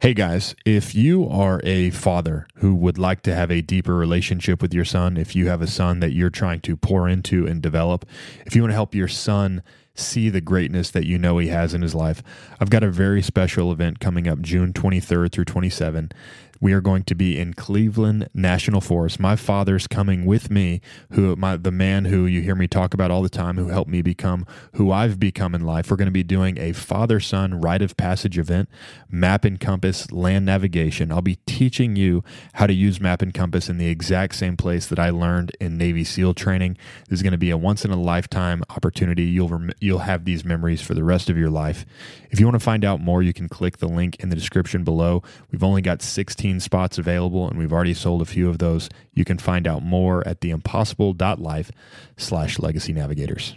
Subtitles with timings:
[0.00, 4.62] Hey guys, if you are a father who would like to have a deeper relationship
[4.62, 7.60] with your son, if you have a son that you're trying to pour into and
[7.60, 8.06] develop,
[8.46, 9.60] if you want to help your son
[9.96, 12.22] see the greatness that you know he has in his life,
[12.60, 16.12] I've got a very special event coming up June 23rd through 27
[16.60, 19.20] we are going to be in Cleveland National Forest.
[19.20, 20.80] My father's coming with me,
[21.12, 23.90] who my the man who you hear me talk about all the time, who helped
[23.90, 25.90] me become who I've become in life.
[25.90, 28.68] We're going to be doing a father son rite of passage event,
[29.10, 31.12] map and compass land navigation.
[31.12, 34.86] I'll be teaching you how to use map and compass in the exact same place
[34.86, 36.76] that I learned in Navy SEAL training.
[37.08, 39.24] This is going to be a once in a lifetime opportunity.
[39.24, 41.86] You'll rem- you'll have these memories for the rest of your life.
[42.30, 44.84] If you want to find out more, you can click the link in the description
[44.84, 45.22] below.
[45.50, 48.88] We've only got 16 spots available, and we've already sold a few of those.
[49.12, 51.70] You can find out more at theimpossible.life
[52.16, 53.56] slash legacy navigators.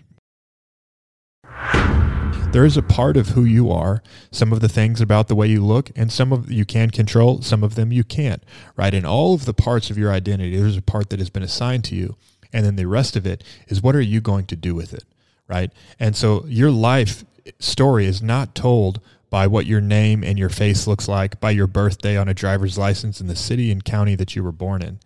[2.52, 5.48] There is a part of who you are, some of the things about the way
[5.48, 8.44] you look, and some of you can control, some of them you can't,
[8.76, 8.94] right?
[8.94, 11.86] In all of the parts of your identity, there's a part that has been assigned
[11.86, 12.18] to you.
[12.52, 15.06] And then the rest of it is what are you going to do with it,
[15.48, 15.72] right?
[15.98, 17.24] And so your life
[17.60, 19.00] story is not told
[19.32, 22.78] by what your name and your face looks like, by your birthday on a driver's
[22.78, 25.00] license in the city and county that you were born in.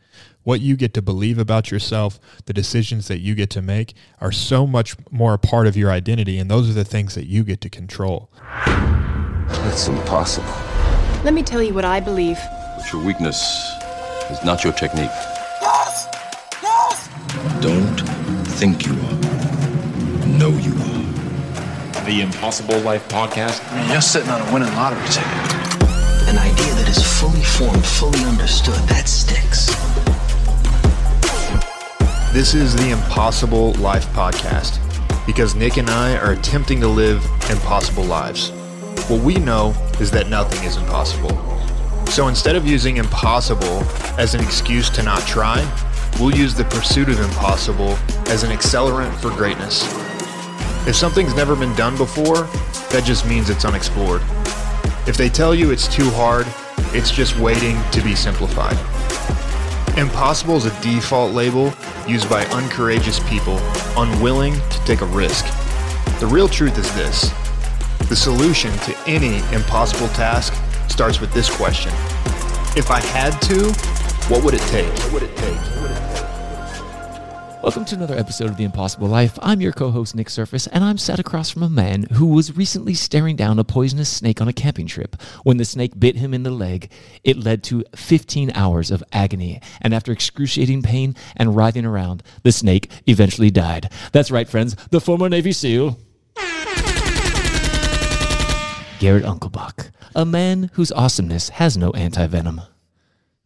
[0.44, 4.32] What you get to believe about yourself, the decisions that you get to make are
[4.32, 7.44] so much more a part of your identity, and those are the things that you
[7.44, 8.32] get to control.
[9.48, 10.48] It's impossible.
[11.24, 12.40] Let me tell you what I believe.
[12.78, 13.40] But your weakness
[14.32, 15.12] is not your technique.
[15.62, 16.08] Yes!
[16.64, 17.10] Yes!
[17.62, 18.00] Don't
[18.58, 20.38] think you are.
[20.38, 20.95] Know you are
[22.06, 23.68] the Impossible Life podcast.
[23.72, 25.26] I mean, you're sitting on a winning lottery ticket.
[26.30, 29.68] An idea that is fully formed, fully understood, that sticks.
[32.32, 34.80] This is the Impossible Life podcast
[35.26, 38.52] because Nick and I are attempting to live impossible lives.
[39.10, 41.32] What we know is that nothing is impossible.
[42.08, 43.84] So instead of using impossible
[44.20, 45.68] as an excuse to not try,
[46.20, 47.98] we'll use the pursuit of impossible
[48.28, 50.05] as an accelerant for greatness.
[50.88, 52.44] If something's never been done before,
[52.92, 54.22] that just means it's unexplored.
[55.08, 56.46] If they tell you it's too hard,
[56.94, 58.78] it's just waiting to be simplified.
[59.98, 61.74] Impossible is a default label
[62.08, 63.58] used by uncourageous people
[63.98, 65.46] unwilling to take a risk.
[66.20, 67.34] The real truth is this
[68.08, 70.54] the solution to any impossible task
[70.88, 71.92] starts with this question
[72.78, 73.72] If I had to,
[74.32, 74.94] what would it take?
[75.00, 75.85] What would it take?
[77.66, 79.40] Welcome to another episode of The Impossible Life.
[79.42, 82.56] I'm your co host, Nick Surface, and I'm sat across from a man who was
[82.56, 85.20] recently staring down a poisonous snake on a camping trip.
[85.42, 86.92] When the snake bit him in the leg,
[87.24, 92.52] it led to 15 hours of agony, and after excruciating pain and writhing around, the
[92.52, 93.92] snake eventually died.
[94.12, 95.98] That's right, friends, the former Navy SEAL.
[99.00, 102.62] Garrett Unkelbach, a man whose awesomeness has no anti venom.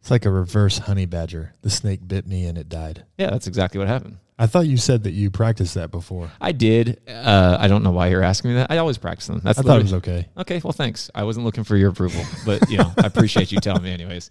[0.00, 1.54] It's like a reverse honey badger.
[1.62, 3.04] The snake bit me and it died.
[3.18, 4.16] Yeah, that's exactly what happened.
[4.40, 6.30] I thought you said that you practiced that before.
[6.40, 6.98] I did.
[7.06, 8.70] Uh, I don't know why you're asking me that.
[8.70, 9.42] I always practice them.
[9.44, 10.28] That's I thought it was okay.
[10.38, 11.10] Okay, well, thanks.
[11.14, 14.30] I wasn't looking for your approval, but you know, I appreciate you telling me, anyways.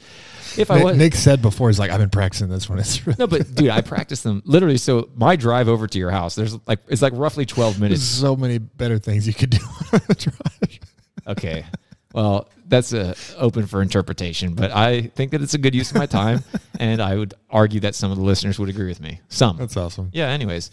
[0.58, 3.18] If I was, Nick said before, he's like, "I've been practicing this one." It's really
[3.20, 4.78] no, but dude, I practice them literally.
[4.78, 8.02] So my drive over to your house, there's like it's like roughly twelve minutes.
[8.02, 9.60] There's so many better things you could do
[9.94, 10.80] on a drive.
[11.28, 11.66] Okay,
[12.14, 15.98] well, that's uh, open for interpretation, but I think that it's a good use of
[15.98, 16.44] my time,
[16.80, 19.22] and I would argue that some of the listeners would agree with me.
[19.30, 19.58] Some.
[19.58, 20.10] That's awesome.
[20.14, 20.28] Yeah.
[20.28, 20.72] Anyways,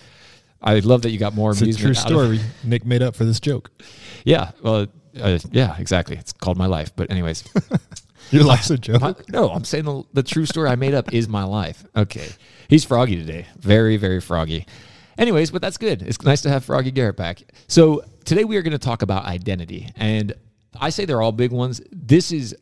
[0.62, 1.60] I love that you got more it's.
[1.60, 2.41] A true story.
[2.64, 3.70] Nick made up for this joke.
[4.24, 4.52] Yeah.
[4.62, 4.86] Well.
[5.19, 5.74] Uh, yeah.
[5.78, 6.16] Exactly.
[6.16, 6.94] It's called my life.
[6.94, 7.44] But anyways.
[8.30, 9.00] Your life's a joke.
[9.00, 11.84] My, no, I'm saying the, the true story I made up is my life.
[11.94, 12.28] Okay.
[12.68, 13.47] He's froggy today.
[13.56, 14.66] Very, very froggy.
[15.16, 16.03] Anyways, but that's good.
[16.03, 17.42] It's nice to have Froggy Garrett back.
[17.68, 19.88] So today we are going to talk about identity.
[19.97, 20.34] And
[20.81, 21.81] I say they're all big ones.
[21.91, 22.56] This is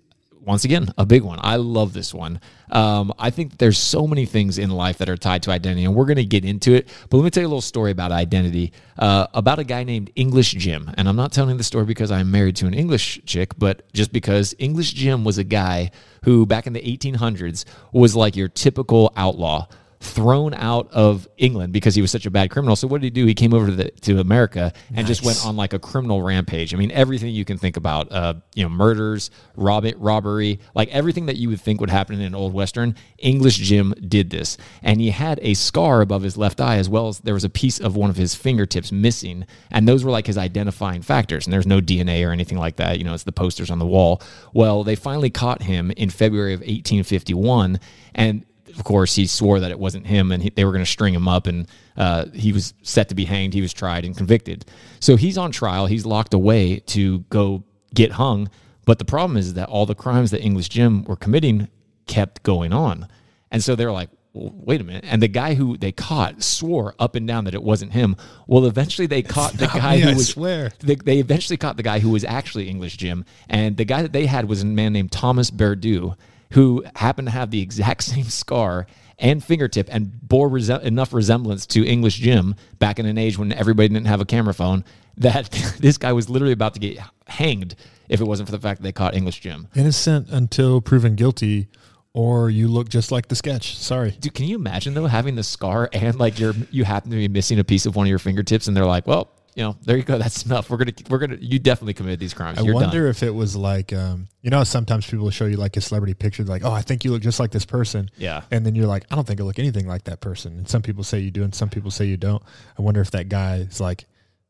[0.44, 1.38] once again a big one.
[1.42, 2.40] I love this one.
[2.70, 5.94] Um, I think there's so many things in life that are tied to identity, and
[5.94, 6.88] we're going to get into it.
[7.08, 10.10] But let me tell you a little story about identity uh, about a guy named
[10.16, 10.90] English Jim.
[10.96, 14.12] And I'm not telling the story because I'm married to an English chick, but just
[14.12, 15.90] because English Jim was a guy
[16.24, 19.66] who back in the 1800s was like your typical outlaw
[20.04, 22.76] thrown out of England because he was such a bad criminal.
[22.76, 23.26] So what did he do?
[23.26, 25.06] He came over to the, to America and nice.
[25.06, 26.74] just went on like a criminal rampage.
[26.74, 31.26] I mean, everything you can think about, uh, you know, murders, rob robbery, like everything
[31.26, 32.94] that you would think would happen in an old western.
[33.18, 37.08] English Jim did this, and he had a scar above his left eye as well
[37.08, 40.26] as there was a piece of one of his fingertips missing, and those were like
[40.26, 41.46] his identifying factors.
[41.46, 42.98] And there's no DNA or anything like that.
[42.98, 44.22] You know, it's the posters on the wall.
[44.52, 47.80] Well, they finally caught him in February of 1851,
[48.14, 48.44] and
[48.76, 51.14] of course, he swore that it wasn't him, and he, they were going to string
[51.14, 53.54] him up, and uh, he was set to be hanged.
[53.54, 54.64] He was tried and convicted.
[55.00, 55.86] So he's on trial.
[55.86, 58.50] He's locked away to go get hung.
[58.84, 61.68] But the problem is that all the crimes that English Jim were committing
[62.06, 63.08] kept going on.
[63.50, 65.04] And so they're like, well, wait a minute.
[65.06, 68.16] And the guy who they caught swore up and down that it wasn't him.
[68.46, 70.28] Well, eventually they caught the guy me, who I was.
[70.28, 70.72] swear.
[70.80, 73.24] They, they eventually caught the guy who was actually English Jim.
[73.48, 76.16] And the guy that they had was a man named Thomas Berdue,
[76.54, 78.86] who happened to have the exact same scar
[79.18, 83.88] and fingertip and bore enough resemblance to English Jim back in an age when everybody
[83.88, 84.84] didn't have a camera phone
[85.16, 86.98] that this guy was literally about to get
[87.28, 87.76] hanged
[88.08, 89.68] if it wasn't for the fact that they caught English Jim.
[89.76, 91.68] Innocent until proven guilty,
[92.12, 93.76] or you look just like the sketch.
[93.76, 94.10] Sorry.
[94.12, 97.28] Dude, can you imagine though having the scar and like you're you happen to be
[97.28, 99.96] missing a piece of one of your fingertips and they're like, well, you know, there
[99.96, 100.70] you go, that's enough.
[100.70, 102.58] We're gonna we're gonna you definitely committed these crimes.
[102.58, 103.10] I You're wonder done.
[103.10, 106.44] if it was like, um, you know, sometimes people show you like a celebrity picture,
[106.44, 108.10] like, oh, I think you look just like this person.
[108.16, 108.42] Yeah.
[108.50, 110.58] And then you're like, I don't think I look anything like that person.
[110.58, 112.42] And some people say you do, and some people say you don't.
[112.78, 114.04] I wonder if that guy is like,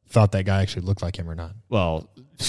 [0.08, 1.52] thought that guy actually looked like him or not.
[1.68, 2.08] Well,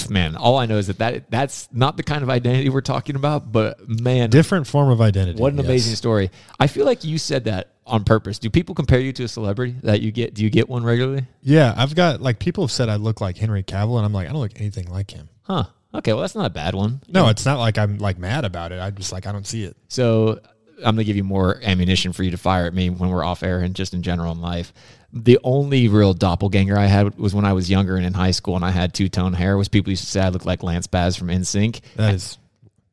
[0.10, 3.16] man, all I know is that, that that's not the kind of identity we're talking
[3.16, 3.51] about.
[3.51, 5.42] But man, Different form of identity.
[5.42, 5.66] what an yes.
[5.66, 6.31] amazing story!
[6.60, 8.40] I feel like you said that on purpose.
[8.40, 10.34] Do people compare you to a celebrity that you get?
[10.34, 11.26] Do you get one regularly?
[11.42, 11.74] Yeah.
[11.76, 14.32] I've got like people have said I look like Henry Cavill, and I'm like, I
[14.32, 15.30] don't look anything like him.
[15.44, 15.66] Huh.
[15.94, 17.02] Okay, well that's not a bad one.
[17.08, 18.80] No, it's not like I'm like mad about it.
[18.80, 19.78] I'm just like, I don't see it.
[19.88, 20.40] So
[20.80, 23.44] I'm gonna give you more ammunition for you to fire at me when we're off
[23.44, 24.74] air and just in general in life.
[25.14, 28.58] The only real doppelganger I had was when I was younger and in high school,
[28.58, 29.56] and I had two tone hair.
[29.56, 31.80] Was people used to say I looked like Lance Bass from NSYNC.
[31.96, 32.38] That is,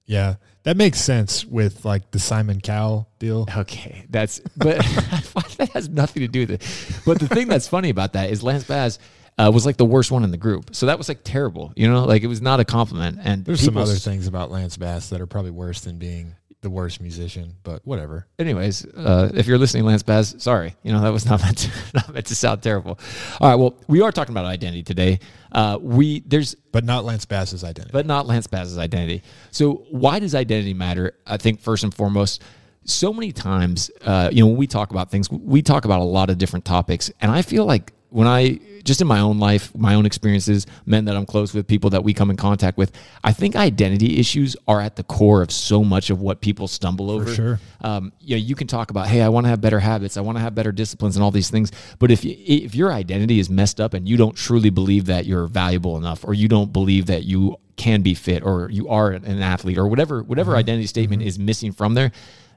[0.06, 3.47] yeah, that makes sense with like the Simon Cowell deal.
[3.56, 4.79] Okay, that's but
[5.59, 7.03] that has nothing to do with it.
[7.05, 8.99] But the thing that's funny about that is Lance Bass
[9.38, 11.73] uh, was like the worst one in the group, so that was like terrible.
[11.76, 13.19] You know, like it was not a compliment.
[13.23, 16.70] And There's some other things about Lance Bass that are probably worse than being the
[16.70, 18.29] worst musician, but whatever.
[18.38, 21.70] anyways, uh, if you're listening, Lance Bass, sorry, you know that was not meant to,
[21.93, 23.00] not meant to sound terrible.
[23.41, 25.19] All right, well, we are talking about identity today.
[25.52, 27.93] Uh, we there's But not Lance Bass's identity.
[27.93, 29.22] but not Lance Bass's identity.
[29.50, 31.14] So why does identity matter?
[31.26, 32.43] I think first and foremost,
[32.84, 36.04] so many times, uh, you know, when we talk about things, we talk about a
[36.04, 39.75] lot of different topics, and I feel like when I just in my own life,
[39.76, 42.93] my own experiences, men that I'm close with, people that we come in contact with,
[43.23, 47.11] I think identity issues are at the core of so much of what people stumble
[47.11, 47.32] over.
[47.32, 47.61] sure.
[47.81, 50.20] Um, you know, you can talk about, hey, I want to have better habits, I
[50.20, 51.70] want to have better disciplines, and all these things.
[51.99, 55.26] But if you, if your identity is messed up and you don't truly believe that
[55.26, 59.12] you're valuable enough, or you don't believe that you can be fit, or you are
[59.12, 62.12] an athlete, or whatever whatever identity statement is missing from there,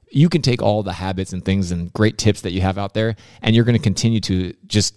[0.09, 2.93] you can take all the habits and things and great tips that you have out
[2.93, 4.95] there, and you're going to continue to just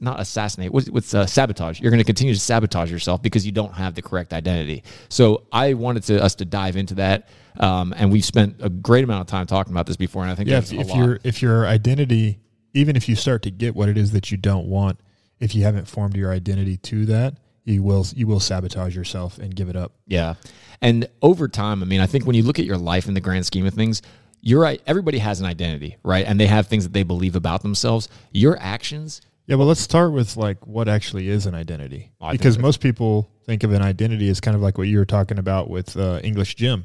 [0.00, 3.52] not assassinate what's, what's uh, sabotage you're going to continue to sabotage yourself because you
[3.52, 7.28] don't have the correct identity so i wanted to us to dive into that
[7.60, 10.34] um, and we've spent a great amount of time talking about this before and i
[10.34, 12.38] think yeah, if, if your if your identity,
[12.72, 15.00] even if you start to get what it is that you don't want,
[15.40, 17.34] if you haven't formed your identity to that,
[17.64, 19.92] you will you will sabotage yourself and give it up.
[20.06, 20.34] Yeah.
[20.80, 23.20] And over time, I mean, I think when you look at your life in the
[23.20, 24.02] grand scheme of things,
[24.40, 24.80] you're right.
[24.86, 26.26] Everybody has an identity, right?
[26.26, 28.08] And they have things that they believe about themselves.
[28.32, 32.58] Your actions, Yeah, well, let's start with like what actually is an identity, I because
[32.58, 35.68] most people think of an identity as kind of like what you were talking about
[35.68, 36.84] with uh, English Jim.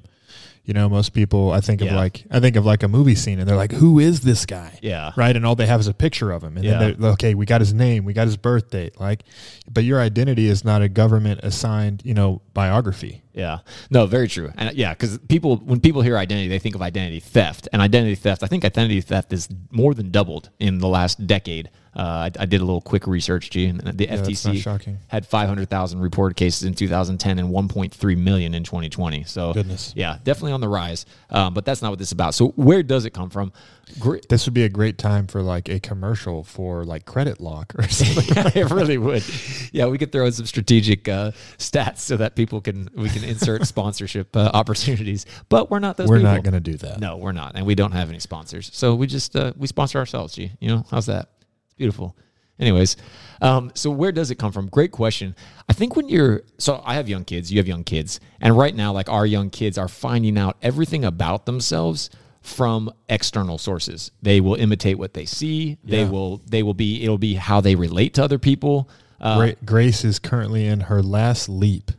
[0.66, 1.92] You know, most people I think Yeah.
[1.92, 4.46] of like I think of like a movie scene, and they're like, "Who is this
[4.46, 5.14] guy?" Yeah.
[5.16, 5.36] right.
[5.36, 6.78] And all they have is a picture of him, and Yeah.
[6.78, 7.34] then they're okay.
[7.34, 9.24] We got his name, we got his birth date, like,
[9.72, 13.24] but your identity is not a government assigned, you know, biography.
[13.34, 13.60] Yeah.
[13.90, 14.52] No, very true.
[14.58, 17.68] And yeah, because people, when people hear identity, they think of identity theft.
[17.72, 21.70] And identity theft, I think identity theft is more than doubled in the last decade.
[21.96, 26.00] Uh, I, I did a little quick research, G, and the not FTC had 500,000
[26.00, 29.24] reported cases in 2010 and 1.3 million in 2020.
[29.24, 29.94] So, Goodness.
[29.96, 31.06] yeah, definitely on the rise.
[31.30, 32.36] Um, but that's not what this is about.
[32.36, 33.52] So, where does it come from?
[34.00, 37.74] Gr- This would be a great time for like a commercial for like credit lock
[37.78, 38.36] or something.
[38.36, 39.24] yeah, it really would.
[39.72, 43.24] Yeah, we could throw in some strategic uh, stats so that people can we can
[43.24, 45.26] insert sponsorship uh, opportunities.
[45.50, 46.08] But we're not those.
[46.10, 46.34] We're people.
[46.34, 47.00] not going to do that.
[47.00, 48.70] No, we're not, and we don't have any sponsors.
[48.74, 50.36] So we just uh, we sponsor ourselves.
[50.36, 51.30] G, you know how's that?
[51.66, 52.16] It's beautiful.
[52.60, 52.98] Anyways,
[53.42, 54.68] um, so where does it come from?
[54.68, 55.34] Great question.
[55.70, 58.76] I think when you're so I have young kids, you have young kids, and right
[58.76, 62.10] now, like our young kids are finding out everything about themselves
[62.50, 64.12] from external sources.
[64.22, 65.78] They will imitate what they see.
[65.84, 68.90] They will they will be it'll be how they relate to other people.
[69.22, 71.92] Uh, Grace is currently in her last leap,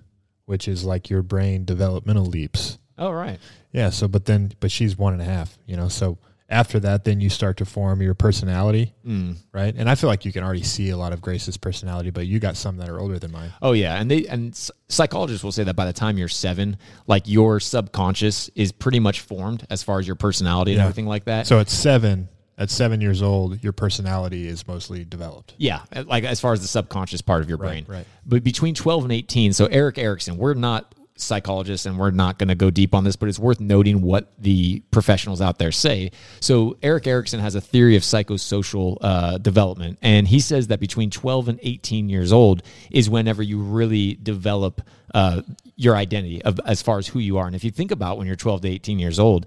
[0.46, 2.78] which is like your brain developmental leaps.
[2.98, 3.38] Oh right.
[3.72, 3.90] Yeah.
[3.90, 5.88] So, but then, but she's one and a half, you know.
[5.88, 6.18] So
[6.50, 9.36] after that, then you start to form your personality, Mm.
[9.52, 9.74] right?
[9.76, 12.38] And I feel like you can already see a lot of Grace's personality, but you
[12.40, 13.50] got some that are older than mine.
[13.62, 14.54] Oh yeah, and they and
[14.88, 16.76] psychologists will say that by the time you're seven,
[17.06, 20.84] like your subconscious is pretty much formed as far as your personality and Yeah.
[20.84, 21.46] everything like that.
[21.46, 22.28] So at seven,
[22.58, 25.54] at seven years old, your personality is mostly developed.
[25.56, 27.84] yeah, like as far as the subconscious part of your brain.
[27.88, 28.06] right.
[28.26, 32.48] But between twelve and eighteen, so Erik Erikson, we're not psychologists, and we're not going
[32.48, 36.10] to go deep on this, but it's worth noting what the professionals out there say.
[36.40, 41.10] So, Erik Erikson has a theory of psychosocial uh, development, and he says that between
[41.10, 44.82] 12 and 18 years old is whenever you really develop
[45.14, 45.42] uh,
[45.76, 47.46] your identity of, as far as who you are.
[47.46, 49.46] And if you think about when you're 12 to 18 years old,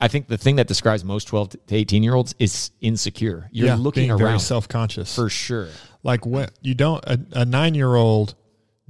[0.00, 3.48] I think the thing that describes most 12 to 18 year olds is insecure.
[3.52, 5.14] You're Yeah, looking around self-conscious.
[5.14, 5.68] for sure.
[6.02, 8.34] like what you don't a, a nine year old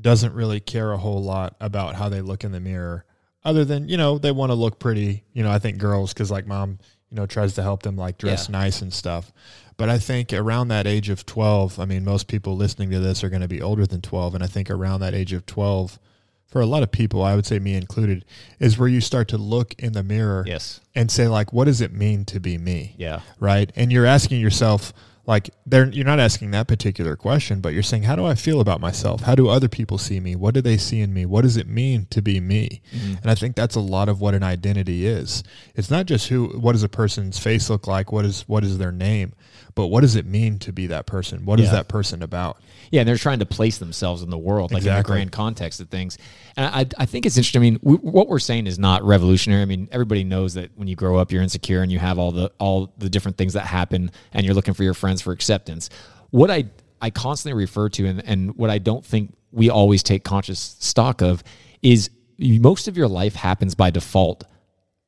[0.01, 3.05] doesn't really care a whole lot about how they look in the mirror
[3.45, 6.31] other than you know they want to look pretty you know i think girls because
[6.31, 6.79] like mom
[7.11, 8.53] you know tries to help them like dress Yeah.
[8.53, 9.33] nice and stuff
[9.77, 13.23] but i think around that age of 12 i mean most people listening to this
[13.23, 15.99] are going to be older than 12 and i think around that age of 12
[16.47, 18.25] for a lot of people i would say me included
[18.61, 20.81] is where you start to look in the mirror Yes.
[20.95, 23.21] and say like what does it mean to be me Yeah.
[23.41, 23.71] right?
[23.77, 24.93] And you're asking yourself,
[25.33, 28.61] like, they're, you're not asking that particular question, but you're saying, how do I feel
[28.61, 29.23] about myself?
[29.23, 30.37] How do other people see me?
[30.37, 31.25] What do they see in me?
[31.25, 32.83] What does it mean to be me?
[32.95, 33.15] Mm-hmm.
[33.23, 35.43] And I think that's a lot of what an identity is.
[35.75, 38.13] It's not just who, what does a person's face look like?
[38.13, 39.33] What is, what is their name?
[39.75, 41.45] But what does it mean to be that person?
[41.45, 41.73] What is Yeah.
[41.73, 42.59] that person about?
[42.91, 45.81] Yeah, and they're trying to place themselves in the world, like in the grand context
[45.81, 46.19] of things.
[46.57, 47.61] And I, I think it's interesting.
[47.61, 49.63] I mean, we, what we're saying is not revolutionary.
[49.63, 52.33] I mean, everybody knows that when you grow up, you're insecure and you have all
[52.33, 55.89] the all the different things that happen, and you're looking for your friends for acceptance.
[56.31, 56.67] What I
[57.01, 61.23] I constantly refer to, and, and what I don't think we always take conscious stock
[61.23, 61.43] of,
[61.83, 64.45] is most of your life happens by default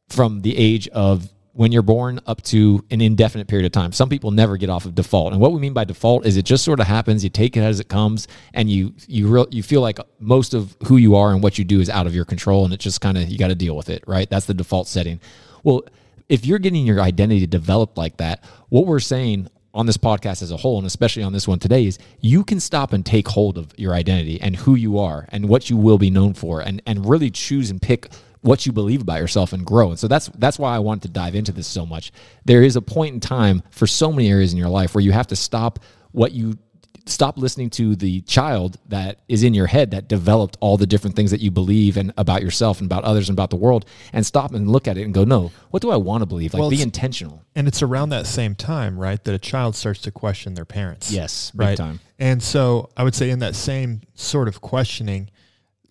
[0.08, 3.92] from the age of when you're born up to an indefinite period of time.
[3.92, 5.32] Some people never get off of default.
[5.32, 7.60] And what we mean by default is it just sort of happens, you take it
[7.60, 11.32] as it comes and you you real you feel like most of who you are
[11.32, 13.38] and what you do is out of your control and it just kind of you
[13.38, 14.28] got to deal with it, right?
[14.28, 15.20] That's the default setting.
[15.62, 15.84] Well,
[16.28, 20.50] if you're getting your identity developed like that, what we're saying on this podcast as
[20.50, 23.58] a whole, and especially on this one today, is you can stop and take hold
[23.58, 26.82] of your identity and who you are and what you will be known for, and
[26.84, 28.08] and really choose and pick
[28.44, 29.90] what you believe about yourself and grow.
[29.90, 32.12] And so that's that's why I wanted to dive into this so much.
[32.44, 35.12] There is a point in time for so many areas in your life where you
[35.12, 35.78] have to stop
[36.12, 36.58] what you
[37.06, 41.16] stop listening to the child that is in your head that developed all the different
[41.16, 43.84] things that you believe and about yourself and about others and about the world
[44.14, 46.54] and stop and look at it and go no what do i want to believe
[46.54, 50.00] like Well, be intentional And it's around that same time, right, that a child starts
[50.02, 51.12] to question their parents.
[51.12, 51.76] Yes, right.
[51.76, 52.00] time.
[52.18, 55.28] And so I would say in that same sort of questioning,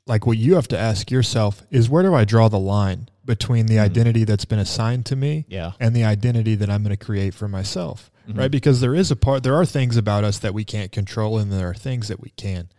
[0.05, 3.67] like what you have to ask yourself is where do I draw the line between
[3.67, 5.51] the identity that's been assigned to me Mm-hmm.
[5.53, 5.71] Yeah.
[5.79, 8.39] and the identity that I'm going to create for myself, Mm-hmm.
[8.39, 8.51] right?
[8.51, 11.51] Because there is a part, there are things about us that we can't control, and
[11.51, 12.69] there are things that we can.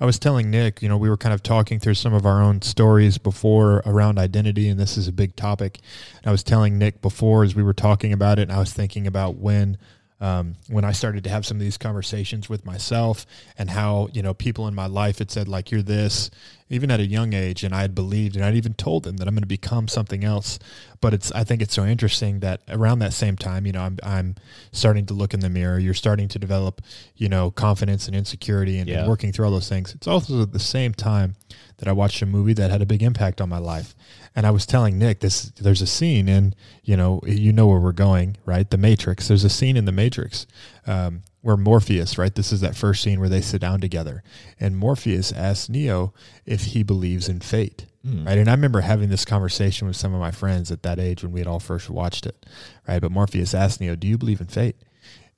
[0.00, 2.40] I was telling Nick, you know, we were kind of talking through some of our
[2.42, 5.80] own stories before around identity, and this is a big topic.
[6.18, 8.72] And I was telling Nick before as we were talking about it, and I was
[8.72, 9.76] thinking about when
[10.20, 13.26] um, when I started to have some of these conversations with myself
[13.58, 16.30] and how, you know, people in my life had said, like, you're this,
[16.70, 17.62] even at a young age.
[17.62, 20.24] And I had believed and I'd even told them that I'm going to become something
[20.24, 20.58] else.
[21.02, 23.98] But it's, I think it's so interesting that around that same time, you know, I'm,
[24.02, 24.36] I'm
[24.72, 25.78] starting to look in the mirror.
[25.78, 26.80] You're starting to develop,
[27.16, 29.94] you know, confidence and insecurity and, and working through all those things.
[29.94, 31.36] It's also at the same time
[31.76, 33.94] that I watched a movie that had a big impact on my life.
[34.36, 37.80] And I was telling Nick this there's a scene in, you know, you know where
[37.80, 38.70] we're going, right?
[38.70, 39.28] The Matrix.
[39.28, 40.46] There's a scene in the Matrix
[40.86, 42.34] um, where Morpheus, right?
[42.34, 44.22] This is that first scene where they sit down together.
[44.60, 46.12] And Morpheus asks Neo
[46.44, 47.86] if he believes in fate.
[48.24, 48.38] Right.
[48.38, 51.32] And I remember having this conversation with some of my friends at that age when
[51.32, 52.46] we had all first watched it.
[52.86, 53.00] Right.
[53.00, 54.76] But Morpheus asks Neo, Do you believe in fate?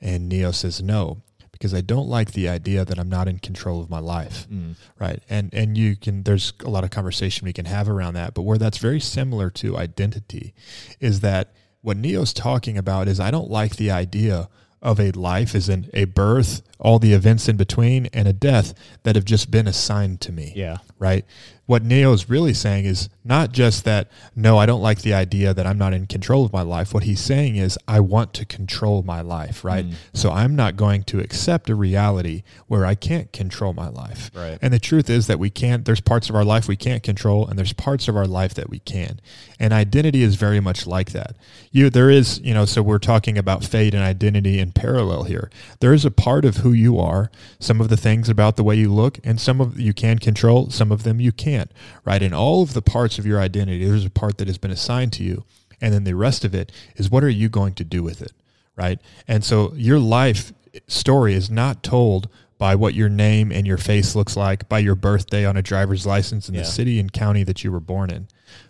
[0.00, 1.22] And Neo says, No,
[1.58, 4.46] because I don't like the idea that I'm not in control of my life.
[4.48, 4.76] Mm.
[4.98, 5.22] Right.
[5.28, 8.32] And and you can there's a lot of conversation we can have around that.
[8.34, 10.54] But where that's very similar to identity
[11.00, 14.48] is that what Neo's talking about is I don't like the idea
[14.80, 18.74] of a life as in a birth, all the events in between, and a death
[19.02, 20.76] that have just been assigned to me Yeah.
[21.00, 21.24] right?
[21.66, 25.66] What Neo's really saying is not just that, no, I don't like the idea that
[25.66, 26.94] I'm not in control of my life.
[26.94, 29.84] What he's saying is, I want to control my life, right?
[29.84, 29.94] Mm.
[30.14, 34.30] So I'm not going to accept a reality where I can't control my life.
[34.34, 34.58] Right.
[34.62, 37.46] And the truth is that we can't, there's parts of our life we can't control,
[37.46, 39.20] and there's parts of our life that we can.
[39.60, 41.36] And identity is very much like that.
[41.70, 45.50] You, there is, you know, so we're talking about fate and identity in parallel here.
[45.80, 47.30] There is a part of who you are,
[47.60, 50.70] some of the things about the way you look, and some of you can control,
[50.70, 51.70] some of them you can't,
[52.06, 52.22] right?
[52.22, 55.12] In all of the parts of your identity, there's a part that has been assigned
[55.14, 55.44] to you.
[55.80, 58.32] And then the rest of it is what are you going to do with it,
[58.76, 58.98] right?
[59.28, 60.52] And so your life
[60.86, 64.96] story is not told by what your name and your face looks like, by your
[64.96, 66.62] birthday on a driver's license in Yeah.
[66.62, 68.26] the city and county that you were born in.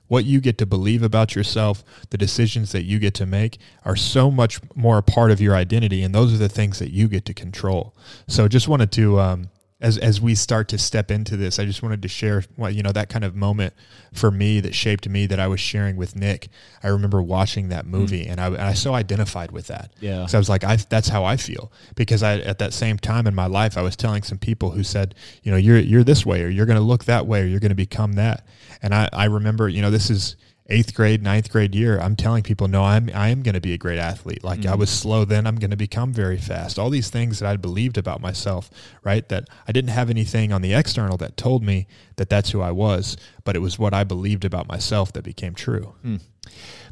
[0.08, 3.96] What you get to believe about yourself, the decisions that you get to make are
[3.96, 6.02] so much more a part of your identity.
[6.02, 7.94] And those are the things that you get to control.
[8.26, 9.48] So just wanted to, um,
[9.80, 12.82] as as we start to step into this, I just wanted to share what you
[12.82, 13.74] know that kind of moment
[14.12, 16.48] for me that shaped me that I was sharing with Nick.
[16.82, 17.90] I remember watching that mm.
[17.90, 19.92] movie and I and I so identified with that.
[20.00, 20.26] Yeah.
[20.26, 23.28] So I was like, I that's how I feel because I at that same time
[23.28, 26.26] in my life I was telling some people who said, you know, you're you're this
[26.26, 28.44] way or you're going to look that way or you're going to become that.
[28.82, 30.34] And I I remember, you know, this is
[30.70, 33.72] eighth grade, ninth grade year, I'm telling people, no, I'm I am going to be
[33.72, 34.44] a great athlete.
[34.44, 36.78] Like I was slow then, I'm going to become very fast.
[36.78, 38.70] All these things that I believed about myself,
[39.02, 39.26] right?
[39.28, 42.70] That I didn't have anything on the external that told me that that's who I
[42.70, 45.94] was, but it was what I believed about myself that became true.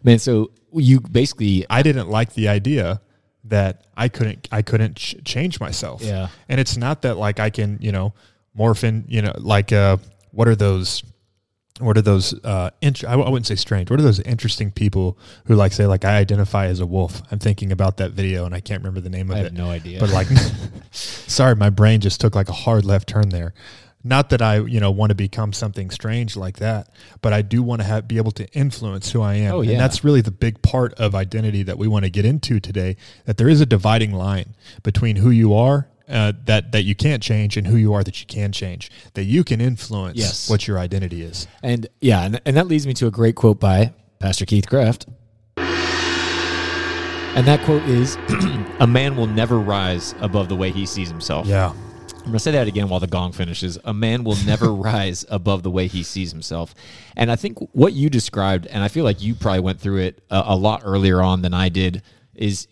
[0.03, 3.01] Man, so you basically I didn't like the idea
[3.45, 6.03] that I couldn't I couldn't ch- change myself.
[6.03, 6.29] Yeah.
[6.49, 8.15] And it's not that like I can, you know,
[8.59, 9.99] morph in, you know, like uh
[10.31, 11.03] what are those
[11.81, 13.91] what are those uh int- I w- I wouldn't say strange.
[13.91, 17.23] What are those interesting people who like say like I identify as a wolf?
[17.31, 19.45] I'm thinking about that video and I can't remember the name of I it.
[19.45, 20.01] have no idea.
[20.01, 20.27] But like
[20.91, 23.55] sorry, my brain just took like a hard left turn there.
[24.05, 26.91] Not that I, you know, want to become something strange like that,
[27.23, 29.55] but I do want to have be able to influence who I am.
[29.57, 29.73] Oh, yeah.
[29.73, 32.97] And that's really the big part of identity that we want to get into today.
[33.25, 34.55] That there is a dividing line
[34.85, 38.21] between who you are uh, that that you can't change and who you are that
[38.21, 38.91] you can change.
[39.15, 40.49] That you can influence Yes.
[40.51, 41.47] what your identity is.
[41.63, 45.07] And yeah, and, and that leads me to a great quote by Pastor Keith Craft.
[47.37, 48.17] And that quote is
[48.81, 51.47] A man will never rise above the way he sees himself.
[51.47, 51.71] Yeah.
[51.71, 53.79] I'm going to say that again while the gong finishes.
[53.85, 56.75] A man will never rise above the way he sees himself.
[57.15, 60.25] And I think what you described, and I feel like you probably went through it
[60.31, 62.03] a, a lot earlier on than I did,
[62.35, 62.67] is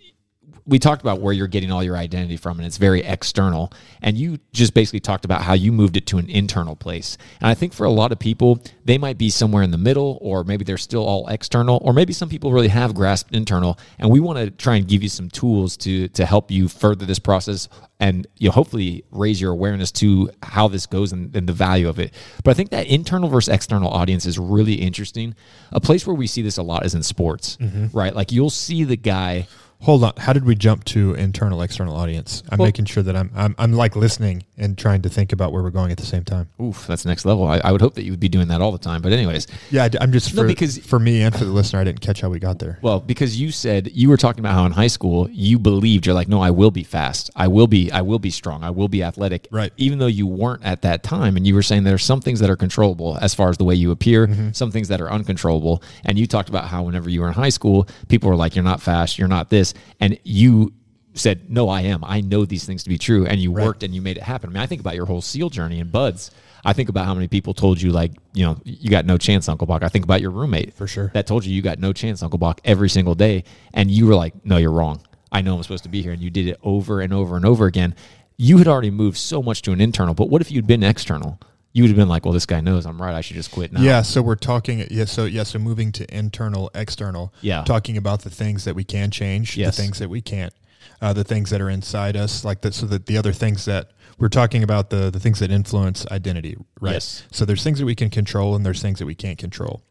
[0.67, 3.73] we talked about where you're getting all your identity from, and it's very external.
[4.01, 7.19] And you just basically talked about how you moved it to an internal place.
[7.41, 10.19] And I think for a lot of people, they might be somewhere in the middle,
[10.23, 13.79] or maybe they're still all external, or maybe some people really have grasped internal.
[13.99, 17.05] And we want to try and give you some tools to to help you further
[17.05, 17.69] this process
[18.01, 21.89] and you know, hopefully raise your awareness to how this goes and, and the value
[21.89, 22.13] of it.
[22.43, 25.35] But I think that internal versus external audience is really interesting.
[25.73, 27.97] A place where we see this a lot is in sports, mm-hmm.
[27.97, 28.15] right?
[28.15, 29.47] Like you'll see the guy.
[29.85, 30.15] Hold on.
[30.17, 32.43] How did we jump to internal external audience?
[32.49, 35.53] I'm Well- making sure that I'm, I'm I'm like listening and trying to think about
[35.53, 36.49] where we're going at the same time.
[36.63, 37.45] Oof, that's next level.
[37.47, 39.03] I, I would hope that you would be doing that all the time.
[39.03, 41.81] But anyways, Yeah, I, am just No, for, because- for me and for the listener,
[41.81, 42.79] I didn't catch how we got there.
[42.81, 46.15] Well, because you said you were talking about how in high school you believed you're
[46.15, 47.31] like, no, I will be fast.
[47.37, 48.65] I will be, I will be strong.
[48.65, 49.49] I will be athletic.
[49.51, 49.71] Right.
[49.77, 52.41] Even though you weren't at that time, and you were saying there are some things
[52.41, 54.53] that are controllable as far as the way you appear, mm-hmm.
[54.53, 55.83] some things that are uncontrollable.
[56.05, 58.65] And you talked about how whenever you were in high school, people were like, you're
[58.65, 60.73] not fast, you're not this, and you
[61.15, 62.05] said, no, I am.
[62.05, 64.51] I know these things to be true, and you worked and you made it happen.
[64.51, 66.31] I mean, I think about your whole SEAL journey and BUD/S.
[66.65, 69.49] I think about how many people told you like, you know, you got no chance,
[69.49, 69.83] Uncle Buck.
[69.83, 71.11] I think about your roommate For sure.
[71.15, 74.15] that told you you got no chance, Uncle Buck, every single day, and you were
[74.15, 75.01] like, "No, you're wrong.
[75.31, 77.45] I know I'm supposed to be here," and you did it over and over and
[77.45, 77.95] over again.
[78.37, 81.39] You had already moved so much to an internal, but what if you'd been external?
[81.75, 83.13] You would have been like, "Well, this guy knows I'm right.
[83.15, 84.87] I should just quit now." Yeah, so we're talking.
[84.91, 87.35] Yeah, so yeah, so moving to internal, external.
[87.43, 87.65] Yeah.
[87.65, 89.77] talking about the things that we can change, Yes.
[89.77, 90.55] the things that we can't,
[91.03, 92.75] uh, the things that are inside us, like that.
[92.75, 96.57] So that the other things that we're talking about the the things that influence identity,
[96.81, 96.93] right?
[96.95, 97.25] Yes.
[97.33, 99.83] So there's things that we can control, and there's things that we can't control.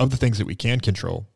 [0.00, 1.28] Of the things that we can control,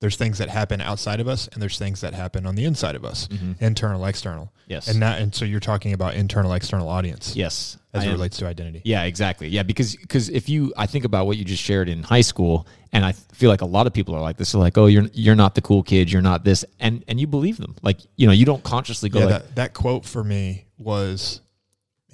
[0.00, 2.96] there's things that happen outside of us, and there's things that happen on the inside
[2.96, 3.28] of us,
[3.60, 4.46] internal, external.
[4.46, 4.72] Mm-hmm.
[4.72, 4.88] Yes.
[4.88, 7.36] and that, and so you're talking about internal, external audience.
[7.36, 7.76] Yes.
[7.92, 8.12] as I it am.
[8.14, 8.80] relates to identity.
[8.84, 9.48] Yeah, exactly.
[9.48, 12.66] Yeah, because because if you, I think about what you just shared in high school,
[12.92, 14.54] and I feel like a lot of people are like this.
[14.54, 16.10] Are like, oh, you're you're not the cool kid.
[16.10, 17.76] You're not this, and and you believe them.
[17.82, 21.40] Like you know, you don't consciously go yeah, like, that, that quote for me was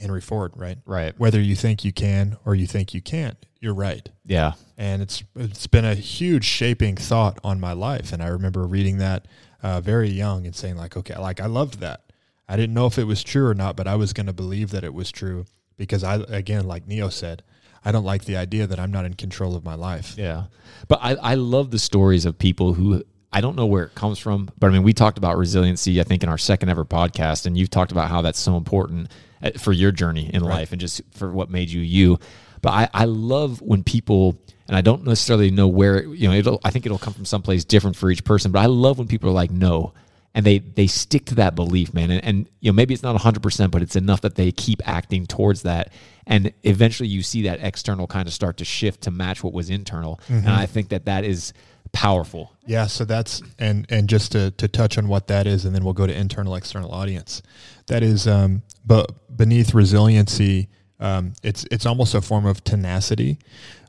[0.01, 0.79] Henry Ford, right?
[0.85, 1.18] Right.
[1.18, 3.37] Whether you think you can or you think you can't,
[3.67, 4.09] you're right.
[4.25, 8.13] yeah, And it's it's been a huge shaping thought on my life.
[8.13, 9.27] And I remember reading that
[9.61, 12.03] uh, very young and saying like, okay, like I loved that.
[12.49, 14.71] I didn't know if it was true or not, but I was going to believe
[14.71, 17.43] that it was true because I, again, like Neo said,
[17.85, 20.15] I don't like the idea that I'm not in control of my life.
[20.17, 20.45] Yeah.
[20.87, 23.03] But I, I love the stories of people who
[23.33, 26.05] I don't know where it comes from, but I mean, we talked about resiliency, I
[26.05, 29.11] think, in our second ever podcast, and you've talked about how that's so important
[29.43, 32.19] uh, for your journey in life and just for what made you you.
[32.62, 34.38] But I, I love when people,
[34.69, 37.64] and I don't necessarily know where, you know, it'll, I think it'll come from someplace
[37.64, 39.92] different for each person, but I love when people are like, no.
[40.35, 42.11] And they, they stick to that belief, man.
[42.11, 45.25] And, and, you know, maybe it's not 100%, but it's enough that they keep acting
[45.25, 45.92] towards that.
[46.27, 49.71] And eventually you see that external kind of start to shift to match what was
[49.71, 50.21] internal.
[50.29, 51.55] And I think that that is
[51.92, 52.53] powerful.
[52.66, 55.85] Yeah, so that's and and just to to touch on what that is, and then
[55.85, 57.42] we'll go to internal external audience.
[57.87, 60.69] That is, um, but beneath resiliency,
[61.01, 63.39] um, it's it's almost a form of tenacity,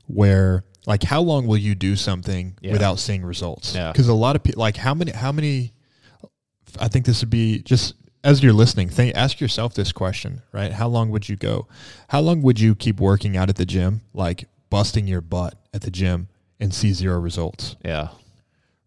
[0.08, 2.72] where like how long will you do something Yeah.
[2.74, 3.74] without seeing results?
[3.76, 3.92] Yeah.
[3.92, 5.74] Because a lot of people like how many how many.
[6.80, 7.94] I think this would be just
[8.24, 10.72] as you're listening, think, ask yourself this question, right?
[10.74, 11.68] How long would you go?
[12.10, 15.82] How long would you keep working out at the gym, like busting your butt at
[15.82, 16.28] the gym
[16.60, 18.10] and see zero results, Yeah.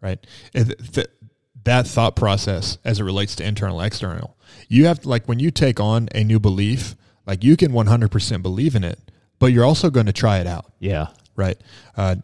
[0.02, 0.18] right?
[0.52, 1.06] If th-
[1.64, 4.37] that thought process as it relates to internal, external,
[4.68, 6.94] you have to, like, when you take on a new belief,
[7.30, 8.98] like you can 100% believe in it,
[9.38, 11.06] but you're also going to try it out Yeah.
[11.36, 11.56] right?
[11.96, 12.16] Uh,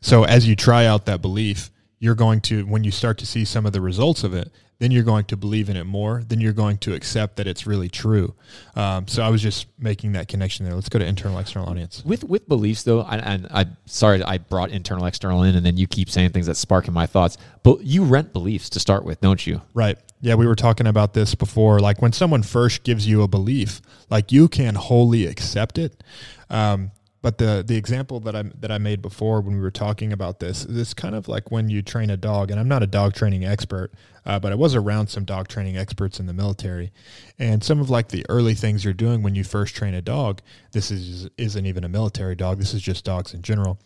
[0.00, 3.44] so as you try out that belief, you're going to when you start to see
[3.44, 6.22] some of the results of it, then you're going to believe in it more.
[6.28, 8.34] Then you're going to accept that it's really true.
[8.76, 10.74] Um, so I was just making that connection there.
[10.74, 12.04] Let's go to internal external audience.
[12.04, 15.76] With with beliefs though, and, and I sorry I brought internal external in, and then
[15.76, 17.38] you keep saying things that spark in my thoughts.
[17.64, 19.62] But you rent beliefs to start with, don't you?
[19.74, 19.98] Right.
[20.20, 21.80] Yeah, we were talking about this before.
[21.80, 26.02] Like when someone first gives you a belief, like you can wholly accept it.
[26.50, 30.12] Um, but the the example that I that I made before when we were talking
[30.12, 32.86] about this is kind of like when you train a dog, and I'm not a
[32.86, 33.92] dog training expert,
[34.24, 36.92] uh, but I was around some dog training experts in the military,
[37.38, 40.40] and some of like the early things you're doing when you first train a dog.
[40.72, 42.58] This is isn't even a military dog.
[42.58, 43.78] This is just dogs in general